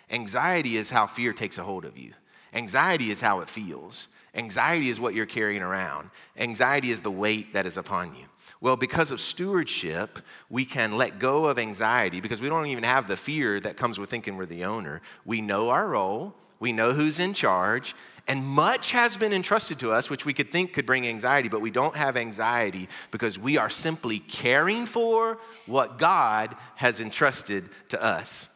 Anxiety 0.10 0.76
is 0.76 0.90
how 0.90 1.08
fear 1.08 1.32
takes 1.34 1.58
a 1.58 1.64
hold 1.64 1.86
of 1.86 1.98
you. 1.98 2.14
Anxiety 2.54 3.12
is 3.12 3.22
how 3.22 3.40
it 3.40 3.50
feels. 3.50 4.10
Anxiety 4.36 4.90
is 4.90 5.00
what 5.00 5.14
you're 5.14 5.26
carrying 5.26 5.62
around. 5.62 6.10
Anxiety 6.38 6.90
is 6.90 7.02
the 7.02 7.12
weight 7.12 7.54
that 7.54 7.66
is 7.66 7.78
upon 7.78 8.14
you. 8.16 8.26
Well, 8.60 8.76
because 8.76 9.12
of 9.12 9.20
stewardship, 9.20 10.20
we 10.50 10.66
can 10.66 10.98
let 10.98 11.18
go 11.18 11.46
of 11.46 11.58
anxiety 11.58 12.22
because 12.22 12.42
we 12.42 12.50
don't 12.50 12.68
even 12.68 12.84
have 12.84 13.08
the 13.08 13.16
fear 13.16 13.60
that 13.62 13.78
comes 13.78 13.98
with 13.98 14.10
thinking 14.10 14.38
we're 14.38 14.46
the 14.46 14.66
owner. 14.66 15.02
We 15.26 15.42
know 15.42 15.70
our 15.70 15.88
role, 15.88 16.36
we 16.62 16.72
know 16.72 16.94
who's 16.94 17.20
in 17.20 17.34
charge, 17.34 17.94
and 18.28 18.46
much 18.46 18.92
has 18.92 19.18
been 19.18 19.34
entrusted 19.34 19.80
to 19.80 19.92
us, 19.92 20.10
which 20.10 20.26
we 20.26 20.34
could 20.34 20.52
think 20.52 20.74
could 20.74 20.86
bring 20.86 21.08
anxiety, 21.08 21.50
but 21.50 21.60
we 21.60 21.72
don't 21.72 21.98
have 21.98 22.16
anxiety 22.16 22.88
because 23.10 23.38
we 23.38 23.58
are 23.58 23.70
simply 23.70 24.20
caring 24.20 24.86
for 24.86 25.40
what 25.66 25.98
God 25.98 26.56
has 26.76 27.02
entrusted 27.02 27.68
to 27.90 28.02
us. 28.02 28.48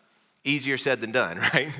Easier 0.44 0.78
said 0.78 1.02
than 1.02 1.12
done, 1.12 1.39
right? 1.54 1.78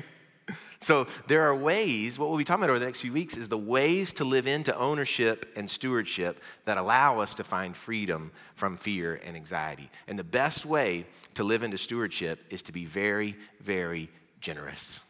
So 0.80 1.06
there 1.28 1.44
are 1.44 1.54
ways, 1.54 2.18
what 2.18 2.28
we'll 2.28 2.38
be 2.38 2.44
talking 2.44 2.64
about 2.64 2.70
over 2.70 2.78
the 2.80 2.84
next 2.84 3.00
few 3.00 3.12
weeks 3.12 3.36
is 3.36 3.48
the 3.48 3.56
ways 3.56 4.12
to 4.14 4.24
live 4.24 4.46
into 4.46 4.76
ownership 4.76 5.46
and 5.56 5.70
stewardship 5.70 6.42
that 6.64 6.76
allow 6.76 7.20
us 7.20 7.34
to 7.36 7.44
find 7.44 7.76
freedom 7.76 8.32
from 8.56 8.76
fear 8.76 9.20
and 9.24 9.36
anxiety. 9.36 9.90
And 10.08 10.18
the 10.18 10.24
best 10.24 10.66
way 10.66 11.06
to 11.34 11.44
live 11.44 11.62
into 11.62 11.78
stewardship 11.78 12.44
is 12.50 12.62
to 12.62 12.72
be 12.72 12.84
very, 12.84 13.36
very 13.60 14.10
generous. 14.40 15.00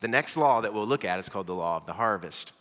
The 0.00 0.08
next 0.08 0.36
law 0.36 0.60
that 0.60 0.72
we'll 0.74 0.86
look 0.86 1.04
at 1.04 1.18
is 1.18 1.28
called 1.28 1.46
the 1.46 1.54
law 1.54 1.76
of 1.76 1.86
the 1.86 1.94
harvest. 1.94 2.52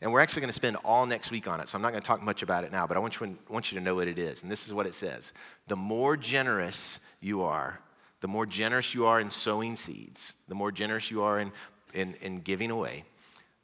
And 0.00 0.12
we're 0.12 0.20
actually 0.20 0.40
going 0.40 0.48
to 0.48 0.54
spend 0.54 0.76
all 0.84 1.06
next 1.06 1.30
week 1.30 1.46
on 1.46 1.60
it, 1.60 1.68
so 1.68 1.76
I'm 1.76 1.82
not 1.82 1.90
going 1.90 2.02
to 2.02 2.06
talk 2.06 2.22
much 2.22 2.42
about 2.42 2.64
it 2.64 2.72
now, 2.72 2.86
but 2.86 2.96
I 2.96 3.00
want 3.00 3.20
you, 3.20 3.38
want 3.48 3.70
you 3.70 3.78
to 3.78 3.84
know 3.84 3.94
what 3.94 4.08
it 4.08 4.18
is. 4.18 4.42
And 4.42 4.50
this 4.50 4.66
is 4.66 4.74
what 4.74 4.86
it 4.86 4.94
says 4.94 5.32
The 5.68 5.76
more 5.76 6.16
generous 6.16 7.00
you 7.20 7.42
are, 7.42 7.78
the 8.20 8.28
more 8.28 8.46
generous 8.46 8.94
you 8.94 9.06
are 9.06 9.20
in 9.20 9.30
sowing 9.30 9.76
seeds, 9.76 10.34
the 10.48 10.54
more 10.54 10.72
generous 10.72 11.10
you 11.10 11.22
are 11.22 11.38
in, 11.38 11.52
in, 11.94 12.14
in 12.14 12.40
giving 12.40 12.70
away, 12.70 13.04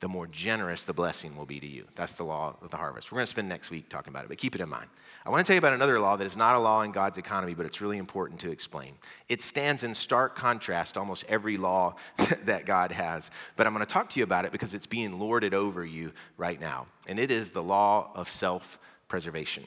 the 0.01 0.09
more 0.09 0.27
generous 0.29 0.85
the 0.85 0.93
blessing 0.93 1.37
will 1.37 1.47
be 1.47 1.59
to 1.59 1.67
you. 1.67 1.85
That's 1.97 2.15
the 2.15 2.23
law 2.23 2.57
of 2.63 2.71
the 2.71 2.77
harvest. 2.77 3.11
We're 3.11 3.17
going 3.17 3.27
to 3.27 3.31
spend 3.31 3.49
next 3.49 3.71
week 3.71 3.89
talking 3.89 4.13
about 4.13 4.25
it, 4.25 4.29
but 4.29 4.39
keep 4.39 4.55
it 4.55 4.61
in 4.61 4.69
mind. 4.69 4.87
I 5.27 5.31
want 5.31 5.45
to 5.45 5.47
tell 5.47 5.55
you 5.55 5.59
about 5.59 5.75
another 5.75 5.99
law 5.99 6.17
that 6.17 6.25
is 6.25 6.37
not 6.37 6.55
a 6.55 6.59
law 6.59 6.83
in 6.83 6.93
God's 6.93 7.19
economy, 7.19 7.55
but 7.55 7.67
it's 7.67 7.81
really 7.81 7.99
important 7.99 8.39
to 8.41 8.51
explain. 8.51 8.95
It 9.29 9.43
stands 9.43 9.83
in 9.83 9.95
stark 9.95 10.37
contrast 10.37 10.95
to 10.95 11.01
almost 11.01 11.25
every 11.29 11.57
law 11.57 11.97
that 12.45 12.65
God 12.65 12.93
has. 12.93 13.31
But 13.57 13.67
I'm 13.67 13.75
going 13.75 13.85
to 13.85 13.93
talk 13.93 14.11
to 14.11 14.21
you 14.21 14.25
about 14.25 14.45
it 14.45 14.53
because 14.53 14.73
it's 14.73 14.87
being 14.87 15.19
lorded 15.19 15.53
over 15.53 15.85
you 15.85 16.13
right 16.37 16.61
now. 16.61 16.87
And 17.09 17.19
it 17.19 17.33
is 17.33 17.51
the 17.51 17.63
law 17.63 18.13
of 18.15 18.29
self 18.29 18.79
preservation. 19.09 19.65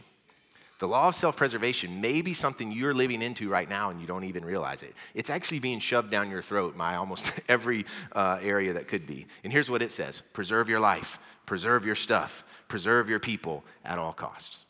The 0.81 0.87
law 0.87 1.09
of 1.09 1.15
self 1.15 1.37
preservation 1.37 2.01
may 2.01 2.23
be 2.23 2.33
something 2.33 2.71
you're 2.71 2.95
living 2.95 3.21
into 3.21 3.47
right 3.47 3.69
now 3.69 3.91
and 3.91 4.01
you 4.01 4.07
don't 4.07 4.23
even 4.23 4.43
realize 4.43 4.81
it. 4.81 4.95
It's 5.13 5.29
actually 5.29 5.59
being 5.59 5.77
shoved 5.77 6.09
down 6.09 6.31
your 6.31 6.41
throat 6.41 6.75
by 6.75 6.95
almost 6.95 7.39
every 7.47 7.85
uh, 8.13 8.39
area 8.41 8.73
that 8.73 8.87
could 8.87 9.05
be. 9.05 9.27
And 9.43 9.53
here's 9.53 9.69
what 9.69 9.83
it 9.83 9.91
says 9.91 10.23
preserve 10.33 10.67
your 10.69 10.79
life, 10.79 11.19
preserve 11.45 11.85
your 11.85 11.93
stuff, 11.93 12.43
preserve 12.67 13.09
your 13.09 13.19
people 13.19 13.63
at 13.85 13.99
all 13.99 14.11
costs. 14.11 14.65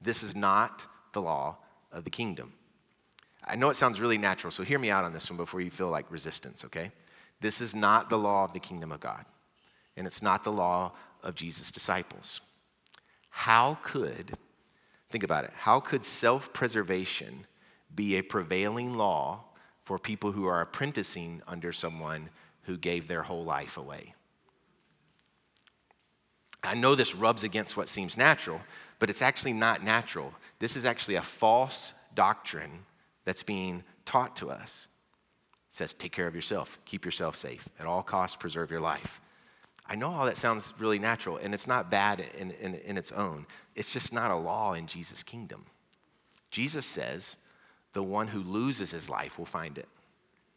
This 0.00 0.22
is 0.22 0.34
not 0.34 0.86
the 1.12 1.20
law 1.20 1.58
of 1.92 2.04
the 2.04 2.10
kingdom. 2.10 2.54
I 3.46 3.56
know 3.56 3.68
it 3.68 3.76
sounds 3.76 4.00
really 4.00 4.16
natural, 4.16 4.50
so 4.50 4.62
hear 4.62 4.78
me 4.78 4.88
out 4.88 5.04
on 5.04 5.12
this 5.12 5.30
one 5.30 5.36
before 5.36 5.60
you 5.60 5.70
feel 5.70 5.90
like 5.90 6.10
resistance, 6.10 6.64
okay? 6.64 6.92
This 7.42 7.60
is 7.60 7.74
not 7.74 8.08
the 8.08 8.16
law 8.16 8.44
of 8.44 8.54
the 8.54 8.58
kingdom 8.58 8.90
of 8.90 9.00
God, 9.00 9.26
and 9.98 10.06
it's 10.06 10.22
not 10.22 10.44
the 10.44 10.52
law 10.52 10.92
of 11.22 11.34
Jesus' 11.34 11.70
disciples. 11.70 12.40
How 13.28 13.76
could 13.82 14.38
Think 15.10 15.24
about 15.24 15.44
it. 15.44 15.52
How 15.56 15.80
could 15.80 16.04
self 16.04 16.52
preservation 16.52 17.46
be 17.94 18.16
a 18.16 18.22
prevailing 18.22 18.94
law 18.94 19.44
for 19.84 19.98
people 19.98 20.32
who 20.32 20.46
are 20.46 20.60
apprenticing 20.60 21.42
under 21.48 21.72
someone 21.72 22.30
who 22.62 22.78
gave 22.78 23.08
their 23.08 23.22
whole 23.22 23.44
life 23.44 23.76
away? 23.76 24.14
I 26.62 26.74
know 26.74 26.94
this 26.94 27.14
rubs 27.14 27.42
against 27.42 27.76
what 27.76 27.88
seems 27.88 28.16
natural, 28.16 28.60
but 28.98 29.10
it's 29.10 29.22
actually 29.22 29.54
not 29.54 29.82
natural. 29.82 30.34
This 30.58 30.76
is 30.76 30.84
actually 30.84 31.16
a 31.16 31.22
false 31.22 31.94
doctrine 32.14 32.84
that's 33.24 33.42
being 33.42 33.82
taught 34.04 34.36
to 34.36 34.50
us. 34.50 34.86
It 35.68 35.74
says, 35.74 35.94
take 35.94 36.12
care 36.12 36.26
of 36.26 36.34
yourself, 36.34 36.78
keep 36.84 37.04
yourself 37.04 37.34
safe, 37.34 37.68
at 37.78 37.86
all 37.86 38.02
costs, 38.02 38.36
preserve 38.36 38.70
your 38.70 38.80
life. 38.80 39.20
I 39.90 39.96
know 39.96 40.12
all 40.12 40.26
that 40.26 40.36
sounds 40.36 40.72
really 40.78 41.00
natural, 41.00 41.36
and 41.38 41.52
it's 41.52 41.66
not 41.66 41.90
bad 41.90 42.24
in, 42.38 42.52
in, 42.52 42.76
in, 42.76 42.96
its 42.96 43.10
own. 43.10 43.44
It's 43.74 43.92
just 43.92 44.12
not 44.12 44.30
a 44.30 44.36
law 44.36 44.74
in 44.74 44.86
Jesus' 44.86 45.24
kingdom. 45.24 45.66
Jesus 46.52 46.86
says, 46.86 47.36
the 47.92 48.02
one 48.02 48.28
who 48.28 48.40
loses 48.40 48.92
his 48.92 49.10
life 49.10 49.36
will 49.36 49.46
find 49.46 49.76
it. 49.76 49.88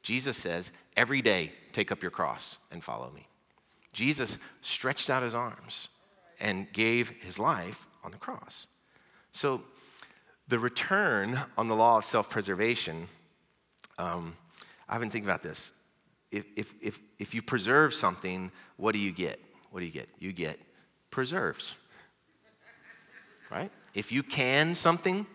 Jesus 0.03 0.37
says, 0.37 0.71
every 0.95 1.23
day, 1.23 1.51
take 1.71 1.91
up 1.91 2.03
your 2.03 2.11
cross 2.11 2.59
and 2.71 2.83
follow 2.83 3.09
me. 3.09 3.27
Jesus 3.91 4.37
stretched 4.61 5.09
out 5.09 5.23
his 5.23 5.33
arms 5.33 5.89
and 6.39 6.71
gave 6.71 7.09
his 7.21 7.39
life 7.39 7.87
on 8.03 8.11
the 8.11 8.17
cross. 8.17 8.67
So, 9.31 9.61
the 10.47 10.59
return 10.59 11.39
on 11.57 11.69
the 11.69 11.75
law 11.75 11.97
of 11.97 12.05
self 12.05 12.29
preservation, 12.29 13.07
um, 13.97 14.33
I've 14.87 14.99
been 14.99 15.09
thinking 15.09 15.27
about 15.27 15.41
this 15.41 15.71
if, 16.33 16.45
if, 16.55 16.73
if, 16.81 16.99
if 17.19 17.35
you 17.35 17.41
preserve 17.41 17.93
something, 17.93 18.51
what 18.77 18.93
do 18.93 18.99
you 18.99 19.13
get? 19.13 19.39
What 19.71 19.79
do 19.81 19.85
you 19.85 19.91
get? 19.91 20.09
You 20.19 20.33
get 20.33 20.59
preserves, 21.11 21.75
right? 23.51 23.71
If 23.93 24.11
you 24.11 24.23
can 24.23 24.73
something, 24.73 25.27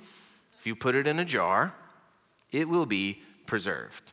if 0.58 0.66
you 0.66 0.74
put 0.74 0.94
it 0.94 1.06
in 1.06 1.18
a 1.20 1.24
jar, 1.24 1.72
it 2.50 2.68
will 2.68 2.87
be 2.87 3.22
preserved. 3.46 4.12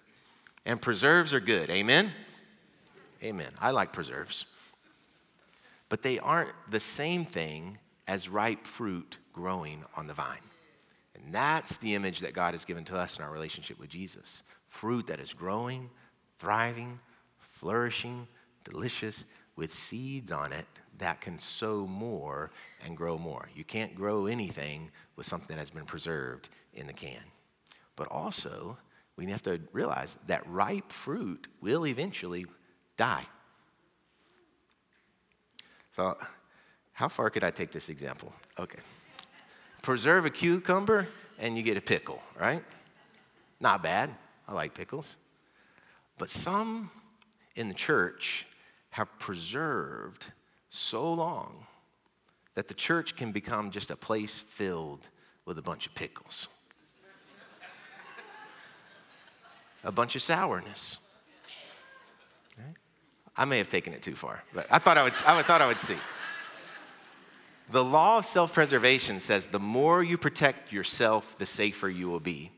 And 0.65 0.81
preserves 0.81 1.33
are 1.33 1.39
good. 1.39 1.69
Amen? 1.69 2.11
Amen. 3.23 3.49
I 3.59 3.71
like 3.71 3.91
preserves. 3.91 4.45
But 5.89 6.01
they 6.01 6.19
aren't 6.19 6.51
the 6.69 6.79
same 6.79 7.25
thing 7.25 7.79
as 8.07 8.29
ripe 8.29 8.65
fruit 8.65 9.17
growing 9.33 9.83
on 9.97 10.07
the 10.07 10.13
vine. 10.13 10.37
And 11.15 11.33
that's 11.33 11.77
the 11.77 11.95
image 11.95 12.19
that 12.19 12.33
God 12.33 12.53
has 12.53 12.65
given 12.65 12.83
to 12.85 12.95
us 12.95 13.17
in 13.17 13.23
our 13.23 13.31
relationship 13.31 13.79
with 13.79 13.89
Jesus 13.89 14.43
fruit 14.67 15.07
that 15.07 15.21
is 15.21 15.33
growing, 15.33 15.89
thriving, 16.45 16.99
flourishing, 17.39 18.27
delicious, 18.63 19.25
with 19.55 19.73
seeds 19.73 20.31
on 20.31 20.53
it 20.53 20.67
that 20.99 21.19
can 21.19 21.39
sow 21.39 21.87
more 21.87 22.51
and 22.85 22.95
grow 22.95 23.17
more. 23.17 23.49
You 23.55 23.63
can't 23.63 23.95
grow 23.95 24.27
anything 24.27 24.91
with 25.15 25.25
something 25.25 25.55
that 25.55 25.59
has 25.59 25.71
been 25.71 25.85
preserved 25.85 26.49
in 26.75 26.85
the 26.85 26.93
can. 26.93 27.23
But 27.95 28.09
also, 28.11 28.77
we 29.17 29.25
have 29.31 29.41
to 29.43 29.59
realize 29.73 30.19
that 30.27 30.47
ripe 30.47 30.91
fruit 30.91 31.47
will 31.61 31.87
eventually 31.87 32.45
die. 32.95 33.25
So, 35.95 36.15
how 36.93 37.07
far 37.07 37.31
could 37.31 37.43
I 37.43 37.49
take 37.49 37.71
this 37.71 37.89
example? 37.89 38.31
Okay. 38.59 38.79
Preserve 39.81 40.27
a 40.27 40.29
cucumber 40.29 41.07
and 41.39 41.57
you 41.57 41.63
get 41.63 41.75
a 41.75 41.81
pickle, 41.81 42.21
right? 42.39 42.63
Not 43.59 43.81
bad. 43.81 44.11
I 44.47 44.53
like 44.53 44.75
pickles. 44.75 45.15
But 46.17 46.29
some 46.29 46.91
in 47.55 47.67
the 47.67 47.73
church 47.73 48.45
have 48.91 49.19
preserved 49.19 50.27
so 50.69 51.13
long 51.13 51.67
that 52.55 52.67
the 52.67 52.73
church 52.73 53.15
can 53.15 53.31
become 53.31 53.71
just 53.71 53.91
a 53.91 53.95
place 53.95 54.37
filled 54.37 55.09
with 55.45 55.57
a 55.57 55.61
bunch 55.61 55.85
of 55.87 55.93
pickles, 55.93 56.47
a 59.83 59.91
bunch 59.91 60.15
of 60.15 60.21
sourness. 60.21 60.97
I 63.37 63.43
may 63.43 63.57
have 63.57 63.67
taken 63.67 63.91
it 63.91 64.01
too 64.01 64.15
far, 64.15 64.43
but 64.53 64.65
I 64.71 64.79
thought 64.79 64.97
I 64.97 65.03
would, 65.03 65.13
I 65.25 65.41
thought 65.43 65.61
I 65.61 65.67
would 65.67 65.79
see. 65.79 65.97
The 67.69 67.83
law 67.83 68.19
of 68.19 68.25
self 68.25 68.53
preservation 68.53 69.19
says 69.19 69.47
the 69.47 69.59
more 69.59 70.01
you 70.01 70.17
protect 70.17 70.71
yourself, 70.71 71.37
the 71.37 71.45
safer 71.45 71.89
you 71.89 72.07
will 72.07 72.21
be 72.21 72.51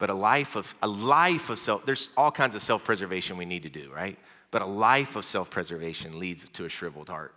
but 0.00 0.10
a 0.10 0.14
life 0.14 0.56
of 0.56 0.74
a 0.82 0.88
life 0.88 1.48
of 1.50 1.60
self 1.60 1.86
there's 1.86 2.08
all 2.16 2.32
kinds 2.32 2.56
of 2.56 2.62
self-preservation 2.62 3.36
we 3.36 3.44
need 3.44 3.62
to 3.62 3.68
do 3.68 3.92
right? 3.94 4.18
But 4.50 4.62
a 4.62 4.66
life 4.66 5.14
of 5.14 5.24
self-preservation 5.24 6.18
leads 6.18 6.48
to 6.48 6.64
a 6.64 6.68
shriveled 6.68 7.08
heart. 7.08 7.32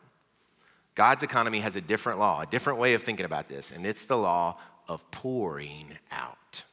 God's 0.96 1.22
economy 1.22 1.60
has 1.60 1.76
a 1.76 1.82
different 1.82 2.18
law 2.18 2.42
a 2.42 2.48
different 2.48 2.80
way 2.80 2.96
of 2.96 3.04
thinking 3.04 3.28
about 3.28 3.48
this 3.48 3.72
and 3.72 3.86
it's 3.86 4.06
the 4.06 4.18
law 4.18 4.58
of 4.88 5.10
pouring 5.12 6.00
out 6.12 6.64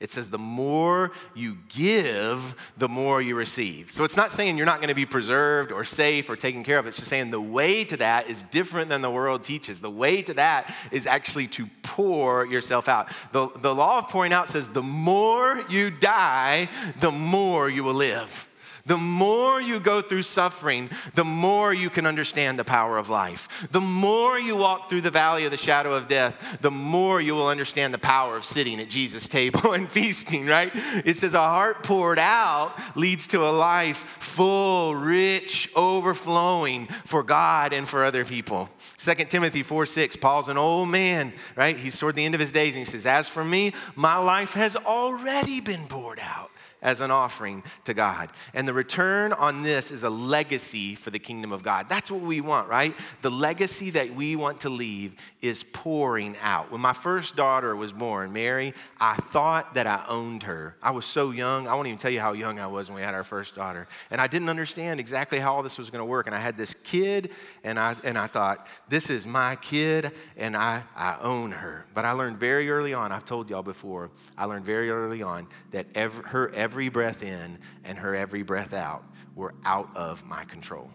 It 0.00 0.10
says 0.10 0.30
the 0.30 0.38
more 0.38 1.12
you 1.34 1.58
give, 1.68 2.72
the 2.78 2.88
more 2.88 3.20
you 3.20 3.36
receive. 3.36 3.90
So 3.90 4.02
it's 4.02 4.16
not 4.16 4.32
saying 4.32 4.56
you're 4.56 4.64
not 4.64 4.78
going 4.78 4.88
to 4.88 4.94
be 4.94 5.04
preserved 5.04 5.72
or 5.72 5.84
safe 5.84 6.30
or 6.30 6.36
taken 6.36 6.64
care 6.64 6.78
of. 6.78 6.86
It's 6.86 6.96
just 6.96 7.10
saying 7.10 7.30
the 7.30 7.40
way 7.40 7.84
to 7.84 7.98
that 7.98 8.30
is 8.30 8.42
different 8.44 8.88
than 8.88 9.02
the 9.02 9.10
world 9.10 9.44
teaches. 9.44 9.82
The 9.82 9.90
way 9.90 10.22
to 10.22 10.32
that 10.34 10.74
is 10.90 11.06
actually 11.06 11.48
to 11.48 11.66
pour 11.82 12.46
yourself 12.46 12.88
out. 12.88 13.10
The, 13.32 13.48
the 13.60 13.74
law 13.74 13.98
of 13.98 14.08
pouring 14.08 14.32
out 14.32 14.48
says 14.48 14.70
the 14.70 14.82
more 14.82 15.62
you 15.68 15.90
die, 15.90 16.70
the 17.00 17.12
more 17.12 17.68
you 17.68 17.84
will 17.84 17.94
live. 17.94 18.49
The 18.90 18.98
more 18.98 19.60
you 19.60 19.78
go 19.78 20.00
through 20.00 20.22
suffering, 20.22 20.90
the 21.14 21.24
more 21.24 21.72
you 21.72 21.90
can 21.90 22.06
understand 22.06 22.58
the 22.58 22.64
power 22.64 22.98
of 22.98 23.08
life. 23.08 23.68
The 23.70 23.80
more 23.80 24.36
you 24.36 24.56
walk 24.56 24.90
through 24.90 25.02
the 25.02 25.12
valley 25.12 25.44
of 25.44 25.52
the 25.52 25.56
shadow 25.56 25.92
of 25.92 26.08
death, 26.08 26.58
the 26.60 26.72
more 26.72 27.20
you 27.20 27.36
will 27.36 27.46
understand 27.46 27.94
the 27.94 27.98
power 27.98 28.36
of 28.36 28.44
sitting 28.44 28.80
at 28.80 28.90
Jesus' 28.90 29.28
table 29.28 29.72
and 29.74 29.88
feasting, 29.88 30.44
right? 30.44 30.72
It 31.04 31.16
says, 31.16 31.34
A 31.34 31.38
heart 31.38 31.84
poured 31.84 32.18
out 32.18 32.74
leads 32.96 33.28
to 33.28 33.48
a 33.48 33.52
life 33.52 33.98
full, 33.98 34.96
rich, 34.96 35.70
overflowing 35.76 36.88
for 36.88 37.22
God 37.22 37.72
and 37.72 37.88
for 37.88 38.04
other 38.04 38.24
people. 38.24 38.68
2 38.98 39.14
Timothy 39.26 39.62
4 39.62 39.86
6, 39.86 40.16
Paul's 40.16 40.48
an 40.48 40.58
old 40.58 40.88
man, 40.88 41.32
right? 41.54 41.76
He's 41.76 41.96
toward 41.96 42.16
the 42.16 42.24
end 42.24 42.34
of 42.34 42.40
his 42.40 42.50
days, 42.50 42.74
and 42.74 42.84
he 42.84 42.90
says, 42.90 43.06
As 43.06 43.28
for 43.28 43.44
me, 43.44 43.72
my 43.94 44.16
life 44.16 44.54
has 44.54 44.74
already 44.74 45.60
been 45.60 45.86
poured 45.86 46.18
out 46.18 46.49
as 46.82 47.00
an 47.00 47.10
offering 47.10 47.62
to 47.84 47.94
God. 47.94 48.30
And 48.54 48.66
the 48.66 48.72
return 48.72 49.32
on 49.32 49.62
this 49.62 49.90
is 49.90 50.02
a 50.02 50.10
legacy 50.10 50.94
for 50.94 51.10
the 51.10 51.18
kingdom 51.18 51.52
of 51.52 51.62
God. 51.62 51.88
That's 51.88 52.10
what 52.10 52.20
we 52.20 52.40
want, 52.40 52.68
right? 52.68 52.94
The 53.22 53.30
legacy 53.30 53.90
that 53.90 54.14
we 54.14 54.36
want 54.36 54.60
to 54.60 54.70
leave 54.70 55.14
is 55.42 55.62
pouring 55.62 56.36
out. 56.42 56.70
When 56.70 56.80
my 56.80 56.92
first 56.92 57.36
daughter 57.36 57.76
was 57.76 57.92
born, 57.92 58.32
Mary, 58.32 58.74
I 59.00 59.14
thought 59.14 59.74
that 59.74 59.86
I 59.86 60.04
owned 60.08 60.44
her. 60.44 60.76
I 60.82 60.92
was 60.92 61.04
so 61.04 61.30
young. 61.30 61.68
I 61.68 61.74
won't 61.74 61.88
even 61.88 61.98
tell 61.98 62.10
you 62.10 62.20
how 62.20 62.32
young 62.32 62.58
I 62.58 62.66
was 62.66 62.88
when 62.88 62.96
we 62.96 63.02
had 63.02 63.14
our 63.14 63.24
first 63.24 63.54
daughter. 63.54 63.86
And 64.10 64.20
I 64.20 64.26
didn't 64.26 64.48
understand 64.48 65.00
exactly 65.00 65.38
how 65.38 65.54
all 65.54 65.62
this 65.62 65.78
was 65.78 65.90
going 65.90 66.00
to 66.00 66.06
work. 66.06 66.26
And 66.26 66.34
I 66.34 66.38
had 66.38 66.56
this 66.56 66.74
kid, 66.84 67.32
and 67.64 67.78
I, 67.78 67.96
and 68.04 68.16
I 68.16 68.26
thought, 68.26 68.66
this 68.88 69.10
is 69.10 69.26
my 69.26 69.56
kid, 69.56 70.12
and 70.36 70.56
I, 70.56 70.82
I 70.96 71.18
own 71.20 71.50
her. 71.52 71.86
But 71.94 72.04
I 72.04 72.12
learned 72.12 72.38
very 72.38 72.70
early 72.70 72.94
on, 72.94 73.12
I've 73.12 73.24
told 73.24 73.50
y'all 73.50 73.62
before, 73.62 74.10
I 74.38 74.46
learned 74.46 74.64
very 74.64 74.90
early 74.90 75.22
on 75.22 75.46
that 75.72 75.86
every, 75.94 76.24
her 76.28 76.48
every 76.54 76.69
every 76.70 76.88
breath 76.88 77.24
in 77.24 77.58
and 77.82 77.98
her 77.98 78.14
every 78.14 78.44
breath 78.44 78.72
out 78.72 79.02
were 79.34 79.52
out 79.64 79.88
of 79.96 80.24
my 80.24 80.44
control. 80.44 80.88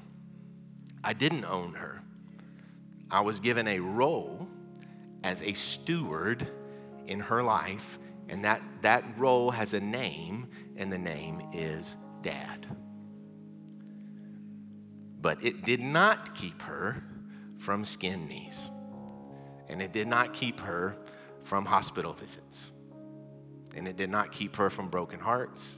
I 1.03 1.11
didn't 1.11 1.43
own 1.43 1.73
her. 1.73 2.01
I 3.11 3.19
was 3.19 3.41
given 3.41 3.67
a 3.67 3.81
role 3.81 4.47
as 5.21 5.41
a 5.41 5.51
steward 5.51 6.47
in 7.07 7.19
her 7.19 7.43
life, 7.43 7.99
and 8.29 8.45
that, 8.45 8.61
that 8.83 9.03
role 9.17 9.51
has 9.51 9.73
a 9.73 9.81
name, 9.81 10.47
and 10.77 10.89
the 10.89 10.97
name 10.97 11.41
is 11.51 11.97
Dad. 12.21 12.65
But 15.19 15.43
it 15.43 15.65
did 15.65 15.81
not 15.81 16.35
keep 16.35 16.61
her 16.61 17.03
from 17.57 17.83
skin 17.83 18.29
knees, 18.29 18.69
and 19.67 19.81
it 19.81 19.91
did 19.91 20.07
not 20.07 20.33
keep 20.33 20.61
her 20.61 20.95
from 21.43 21.65
hospital 21.65 22.13
visits. 22.13 22.71
And 23.75 23.87
it 23.87 23.97
did 23.97 24.09
not 24.09 24.31
keep 24.31 24.55
her 24.55 24.69
from 24.69 24.89
broken 24.89 25.19
hearts. 25.19 25.77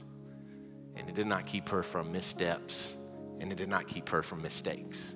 And 0.96 1.08
it 1.08 1.14
did 1.14 1.26
not 1.26 1.46
keep 1.46 1.68
her 1.68 1.82
from 1.82 2.12
missteps. 2.12 2.94
And 3.40 3.52
it 3.52 3.56
did 3.56 3.68
not 3.68 3.86
keep 3.86 4.08
her 4.08 4.22
from 4.22 4.42
mistakes. 4.42 5.14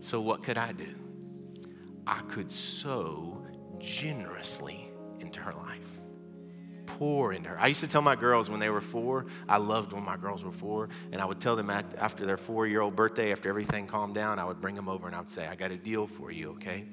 So, 0.00 0.20
what 0.20 0.42
could 0.42 0.58
I 0.58 0.72
do? 0.72 0.94
I 2.06 2.20
could 2.22 2.50
sow 2.50 3.46
generously 3.78 4.88
into 5.20 5.40
her 5.40 5.52
life, 5.52 5.88
pour 6.86 7.32
into 7.32 7.50
her. 7.50 7.58
I 7.58 7.68
used 7.68 7.80
to 7.80 7.88
tell 7.88 8.02
my 8.02 8.16
girls 8.16 8.50
when 8.50 8.60
they 8.60 8.70
were 8.70 8.80
four, 8.80 9.26
I 9.48 9.58
loved 9.58 9.92
when 9.92 10.04
my 10.04 10.16
girls 10.16 10.42
were 10.42 10.52
four, 10.52 10.88
and 11.12 11.20
I 11.20 11.24
would 11.24 11.40
tell 11.40 11.56
them 11.56 11.70
after 11.70 12.26
their 12.26 12.36
four 12.36 12.66
year 12.66 12.80
old 12.80 12.96
birthday, 12.96 13.32
after 13.32 13.48
everything 13.48 13.86
calmed 13.86 14.14
down, 14.14 14.38
I 14.38 14.44
would 14.44 14.60
bring 14.60 14.74
them 14.74 14.88
over 14.88 15.06
and 15.06 15.14
I 15.14 15.20
would 15.20 15.30
say, 15.30 15.46
I 15.46 15.54
got 15.54 15.70
a 15.70 15.76
deal 15.76 16.06
for 16.06 16.30
you, 16.30 16.50
okay? 16.52 16.86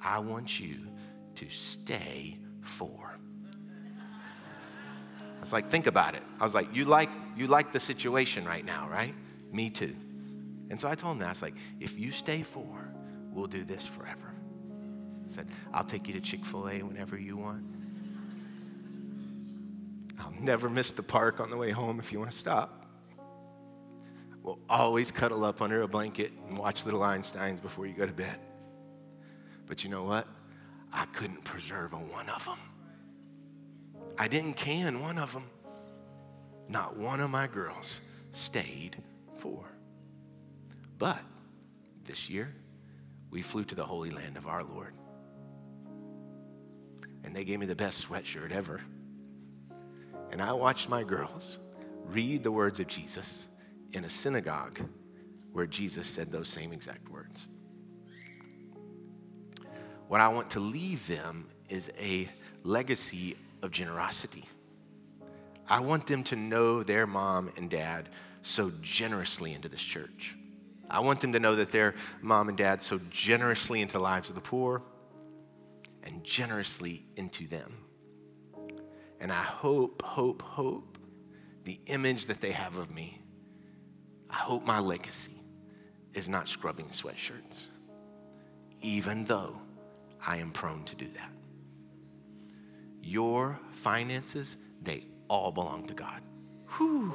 I 0.00 0.18
want 0.18 0.60
you 0.60 0.88
to 1.36 1.48
stay 1.48 2.38
four. 2.60 3.11
I 5.42 5.44
was 5.44 5.52
like, 5.52 5.70
think 5.70 5.88
about 5.88 6.14
it. 6.14 6.22
I 6.38 6.44
was 6.44 6.54
like, 6.54 6.68
you 6.72 6.84
like, 6.84 7.10
you 7.36 7.48
like 7.48 7.72
the 7.72 7.80
situation 7.80 8.44
right 8.44 8.64
now, 8.64 8.88
right? 8.88 9.12
Me 9.52 9.70
too. 9.70 9.96
And 10.70 10.78
so 10.78 10.88
I 10.88 10.94
told 10.94 11.14
him 11.14 11.18
that. 11.18 11.26
I 11.26 11.30
was 11.30 11.42
like, 11.42 11.56
if 11.80 11.98
you 11.98 12.12
stay 12.12 12.44
four, 12.44 12.88
we'll 13.32 13.48
do 13.48 13.64
this 13.64 13.84
forever. 13.84 14.32
I 15.24 15.28
said, 15.28 15.48
I'll 15.74 15.82
take 15.82 16.06
you 16.06 16.14
to 16.14 16.20
Chick 16.20 16.44
fil 16.44 16.68
A 16.68 16.82
whenever 16.82 17.18
you 17.18 17.36
want. 17.36 17.64
I'll 20.20 20.32
never 20.38 20.70
miss 20.70 20.92
the 20.92 21.02
park 21.02 21.40
on 21.40 21.50
the 21.50 21.56
way 21.56 21.72
home 21.72 21.98
if 21.98 22.12
you 22.12 22.20
want 22.20 22.30
to 22.30 22.38
stop. 22.38 22.86
We'll 24.44 24.60
always 24.70 25.10
cuddle 25.10 25.44
up 25.44 25.60
under 25.60 25.82
a 25.82 25.88
blanket 25.88 26.30
and 26.46 26.56
watch 26.56 26.84
Little 26.84 27.00
Einsteins 27.00 27.60
before 27.60 27.88
you 27.88 27.94
go 27.94 28.06
to 28.06 28.12
bed. 28.12 28.38
But 29.66 29.82
you 29.82 29.90
know 29.90 30.04
what? 30.04 30.28
I 30.92 31.06
couldn't 31.06 31.42
preserve 31.42 31.94
a 31.94 31.96
one 31.96 32.28
of 32.28 32.44
them. 32.44 32.58
I 34.18 34.28
didn't 34.28 34.54
can 34.54 35.00
one 35.00 35.18
of 35.18 35.32
them. 35.32 35.44
Not 36.68 36.96
one 36.96 37.20
of 37.20 37.30
my 37.30 37.46
girls 37.46 38.00
stayed 38.32 38.96
four. 39.36 39.64
But 40.98 41.20
this 42.04 42.30
year, 42.30 42.54
we 43.30 43.42
flew 43.42 43.64
to 43.64 43.74
the 43.74 43.84
Holy 43.84 44.10
Land 44.10 44.36
of 44.36 44.46
our 44.46 44.62
Lord. 44.62 44.94
And 47.24 47.34
they 47.34 47.44
gave 47.44 47.58
me 47.58 47.66
the 47.66 47.76
best 47.76 48.08
sweatshirt 48.08 48.52
ever. 48.52 48.80
And 50.30 50.40
I 50.40 50.52
watched 50.52 50.88
my 50.88 51.02
girls 51.02 51.58
read 52.06 52.42
the 52.42 52.52
words 52.52 52.80
of 52.80 52.86
Jesus 52.86 53.48
in 53.92 54.04
a 54.04 54.08
synagogue 54.08 54.80
where 55.52 55.66
Jesus 55.66 56.06
said 56.06 56.30
those 56.30 56.48
same 56.48 56.72
exact 56.72 57.08
words. 57.08 57.48
What 60.08 60.20
I 60.20 60.28
want 60.28 60.50
to 60.50 60.60
leave 60.60 61.06
them 61.06 61.48
is 61.68 61.90
a 61.98 62.28
legacy 62.64 63.36
of 63.62 63.70
generosity. 63.70 64.44
I 65.68 65.80
want 65.80 66.06
them 66.06 66.24
to 66.24 66.36
know 66.36 66.82
their 66.82 67.06
mom 67.06 67.50
and 67.56 67.70
dad 67.70 68.08
sow 68.42 68.72
generously 68.82 69.54
into 69.54 69.68
this 69.68 69.82
church. 69.82 70.36
I 70.90 71.00
want 71.00 71.20
them 71.20 71.32
to 71.32 71.40
know 71.40 71.56
that 71.56 71.70
their 71.70 71.94
mom 72.20 72.48
and 72.48 72.58
dad 72.58 72.82
sow 72.82 73.00
generously 73.10 73.80
into 73.80 73.94
the 73.94 74.00
lives 74.00 74.28
of 74.28 74.34
the 74.34 74.42
poor 74.42 74.82
and 76.02 76.22
generously 76.24 77.06
into 77.16 77.46
them. 77.46 77.72
And 79.20 79.30
I 79.30 79.42
hope, 79.42 80.02
hope, 80.02 80.42
hope 80.42 80.98
the 81.64 81.80
image 81.86 82.26
that 82.26 82.40
they 82.40 82.50
have 82.50 82.76
of 82.76 82.90
me, 82.90 83.22
I 84.28 84.36
hope 84.36 84.66
my 84.66 84.80
legacy 84.80 85.40
is 86.12 86.28
not 86.28 86.48
scrubbing 86.48 86.86
sweatshirts, 86.86 87.66
even 88.80 89.24
though 89.24 89.60
I 90.26 90.38
am 90.38 90.50
prone 90.50 90.84
to 90.86 90.96
do 90.96 91.06
that 91.08 91.32
your 93.02 93.58
finances, 93.70 94.56
they 94.80 95.02
all 95.28 95.50
belong 95.50 95.86
to 95.88 95.94
God. 95.94 96.22
Whew. 96.76 97.14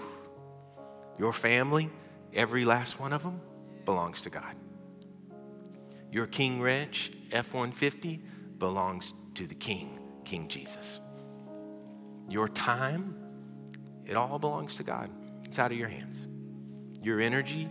Your 1.17 1.33
family, 1.33 1.89
every 2.33 2.65
last 2.65 2.99
one 2.99 3.13
of 3.13 3.23
them, 3.23 3.41
belongs 3.85 4.21
to 4.21 4.29
God. 4.29 4.55
Your 6.11 6.27
King 6.27 6.61
Ranch 6.61 7.11
F 7.31 7.53
150 7.53 8.21
belongs 8.57 9.13
to 9.35 9.47
the 9.47 9.55
King, 9.55 9.99
King 10.25 10.47
Jesus. 10.47 10.99
Your 12.29 12.47
time, 12.47 13.15
it 14.05 14.15
all 14.15 14.39
belongs 14.39 14.75
to 14.75 14.83
God. 14.83 15.09
It's 15.43 15.59
out 15.59 15.71
of 15.71 15.77
your 15.77 15.87
hands. 15.87 16.27
Your 17.01 17.21
energy 17.21 17.69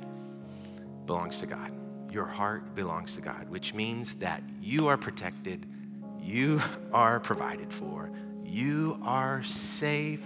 belongs 1.06 1.38
to 1.38 1.46
God. 1.46 1.72
Your 2.10 2.26
heart 2.26 2.74
belongs 2.74 3.14
to 3.16 3.20
God, 3.20 3.48
which 3.48 3.74
means 3.74 4.16
that 4.16 4.42
you 4.60 4.86
are 4.88 4.96
protected 4.96 5.66
you 6.26 6.60
are 6.92 7.20
provided 7.20 7.72
for, 7.72 8.10
you 8.44 8.98
are 9.02 9.42
safe 9.44 10.24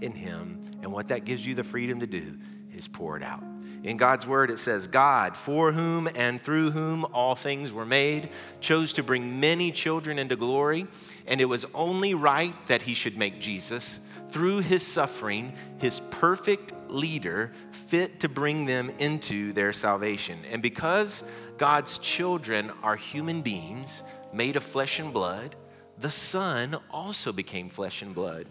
in 0.00 0.12
Him. 0.12 0.60
And 0.82 0.92
what 0.92 1.08
that 1.08 1.24
gives 1.24 1.46
you 1.46 1.54
the 1.54 1.62
freedom 1.62 2.00
to 2.00 2.06
do 2.06 2.38
is 2.74 2.88
pour 2.88 3.16
it 3.16 3.22
out. 3.22 3.44
In 3.84 3.96
God's 3.96 4.26
word, 4.26 4.50
it 4.50 4.58
says, 4.58 4.86
God, 4.86 5.36
for 5.36 5.72
whom 5.72 6.08
and 6.14 6.40
through 6.40 6.70
whom 6.70 7.04
all 7.06 7.34
things 7.34 7.72
were 7.72 7.84
made, 7.84 8.30
chose 8.60 8.92
to 8.94 9.02
bring 9.02 9.40
many 9.40 9.72
children 9.72 10.18
into 10.18 10.36
glory, 10.36 10.86
and 11.26 11.40
it 11.40 11.46
was 11.46 11.66
only 11.74 12.14
right 12.14 12.54
that 12.66 12.82
he 12.82 12.94
should 12.94 13.18
make 13.18 13.40
Jesus, 13.40 14.00
through 14.28 14.60
his 14.60 14.86
suffering, 14.86 15.52
his 15.78 16.00
perfect 16.10 16.72
leader, 16.88 17.52
fit 17.72 18.20
to 18.20 18.28
bring 18.28 18.66
them 18.66 18.88
into 19.00 19.52
their 19.52 19.72
salvation. 19.72 20.38
And 20.50 20.62
because 20.62 21.24
God's 21.62 21.98
children 21.98 22.72
are 22.82 22.96
human 22.96 23.40
beings, 23.40 24.02
made 24.32 24.56
of 24.56 24.64
flesh 24.64 24.98
and 24.98 25.12
blood, 25.12 25.54
the 25.96 26.10
Son 26.10 26.76
also 26.90 27.32
became 27.32 27.68
flesh 27.68 28.02
and 28.02 28.12
blood. 28.12 28.48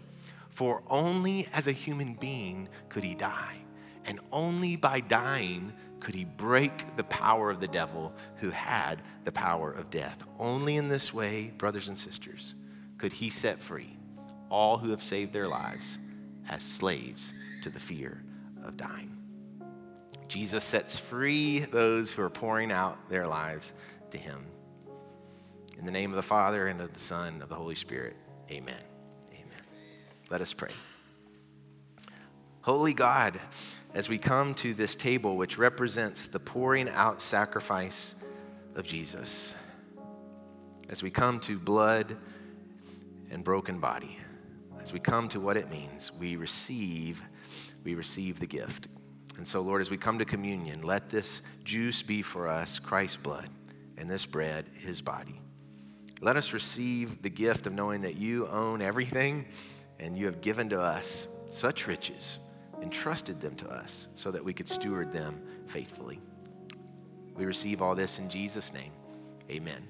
For 0.48 0.82
only 0.88 1.46
as 1.52 1.66
a 1.66 1.72
human 1.72 2.14
being 2.14 2.70
could 2.88 3.04
he 3.04 3.14
die, 3.14 3.58
and 4.06 4.18
only 4.32 4.76
by 4.76 5.00
dying 5.00 5.74
could 6.00 6.14
he 6.14 6.24
break 6.24 6.96
the 6.96 7.04
power 7.04 7.50
of 7.50 7.60
the 7.60 7.68
devil 7.68 8.14
who 8.36 8.48
had 8.48 9.02
the 9.24 9.32
power 9.32 9.70
of 9.70 9.90
death. 9.90 10.26
Only 10.38 10.76
in 10.76 10.88
this 10.88 11.12
way, 11.12 11.52
brothers 11.58 11.88
and 11.88 11.98
sisters, 11.98 12.54
could 12.96 13.12
he 13.12 13.28
set 13.28 13.60
free 13.60 13.94
all 14.48 14.78
who 14.78 14.88
have 14.88 15.02
saved 15.02 15.34
their 15.34 15.48
lives 15.48 15.98
as 16.48 16.62
slaves 16.62 17.34
to 17.60 17.68
the 17.68 17.78
fear 17.78 18.24
of 18.64 18.78
dying. 18.78 19.21
Jesus 20.32 20.64
sets 20.64 20.98
free 20.98 21.58
those 21.58 22.10
who 22.10 22.22
are 22.22 22.30
pouring 22.30 22.72
out 22.72 22.96
their 23.10 23.26
lives 23.26 23.74
to 24.12 24.16
him. 24.16 24.46
In 25.78 25.84
the 25.84 25.92
name 25.92 26.08
of 26.08 26.16
the 26.16 26.22
Father, 26.22 26.68
and 26.68 26.80
of 26.80 26.90
the 26.94 26.98
Son, 26.98 27.34
and 27.34 27.42
of 27.42 27.50
the 27.50 27.54
Holy 27.54 27.74
Spirit, 27.74 28.16
amen. 28.50 28.80
Amen. 29.30 29.62
Let 30.30 30.40
us 30.40 30.54
pray. 30.54 30.70
Holy 32.62 32.94
God, 32.94 33.42
as 33.92 34.08
we 34.08 34.16
come 34.16 34.54
to 34.54 34.72
this 34.72 34.94
table, 34.94 35.36
which 35.36 35.58
represents 35.58 36.28
the 36.28 36.40
pouring 36.40 36.88
out 36.88 37.20
sacrifice 37.20 38.14
of 38.74 38.86
Jesus, 38.86 39.54
as 40.88 41.02
we 41.02 41.10
come 41.10 41.40
to 41.40 41.58
blood 41.58 42.16
and 43.30 43.44
broken 43.44 43.80
body, 43.80 44.18
as 44.80 44.94
we 44.94 44.98
come 44.98 45.28
to 45.28 45.40
what 45.40 45.58
it 45.58 45.68
means, 45.68 46.10
we 46.10 46.36
receive, 46.36 47.22
we 47.84 47.94
receive 47.94 48.40
the 48.40 48.46
gift. 48.46 48.88
And 49.36 49.46
so, 49.46 49.60
Lord, 49.60 49.80
as 49.80 49.90
we 49.90 49.96
come 49.96 50.18
to 50.18 50.24
communion, 50.24 50.82
let 50.82 51.08
this 51.08 51.42
juice 51.64 52.02
be 52.02 52.22
for 52.22 52.48
us 52.48 52.78
Christ's 52.78 53.16
blood 53.16 53.48
and 53.96 54.08
this 54.08 54.26
bread, 54.26 54.66
his 54.74 55.00
body. 55.00 55.40
Let 56.20 56.36
us 56.36 56.52
receive 56.52 57.22
the 57.22 57.30
gift 57.30 57.66
of 57.66 57.72
knowing 57.72 58.02
that 58.02 58.16
you 58.16 58.46
own 58.46 58.80
everything 58.80 59.46
and 59.98 60.16
you 60.16 60.26
have 60.26 60.40
given 60.40 60.68
to 60.70 60.80
us 60.80 61.26
such 61.50 61.86
riches, 61.86 62.38
entrusted 62.80 63.40
them 63.40 63.54
to 63.56 63.68
us 63.68 64.08
so 64.14 64.30
that 64.30 64.44
we 64.44 64.52
could 64.52 64.68
steward 64.68 65.10
them 65.12 65.40
faithfully. 65.66 66.20
We 67.34 67.44
receive 67.44 67.80
all 67.80 67.94
this 67.94 68.18
in 68.18 68.28
Jesus' 68.28 68.72
name. 68.72 68.92
Amen. 69.50 69.88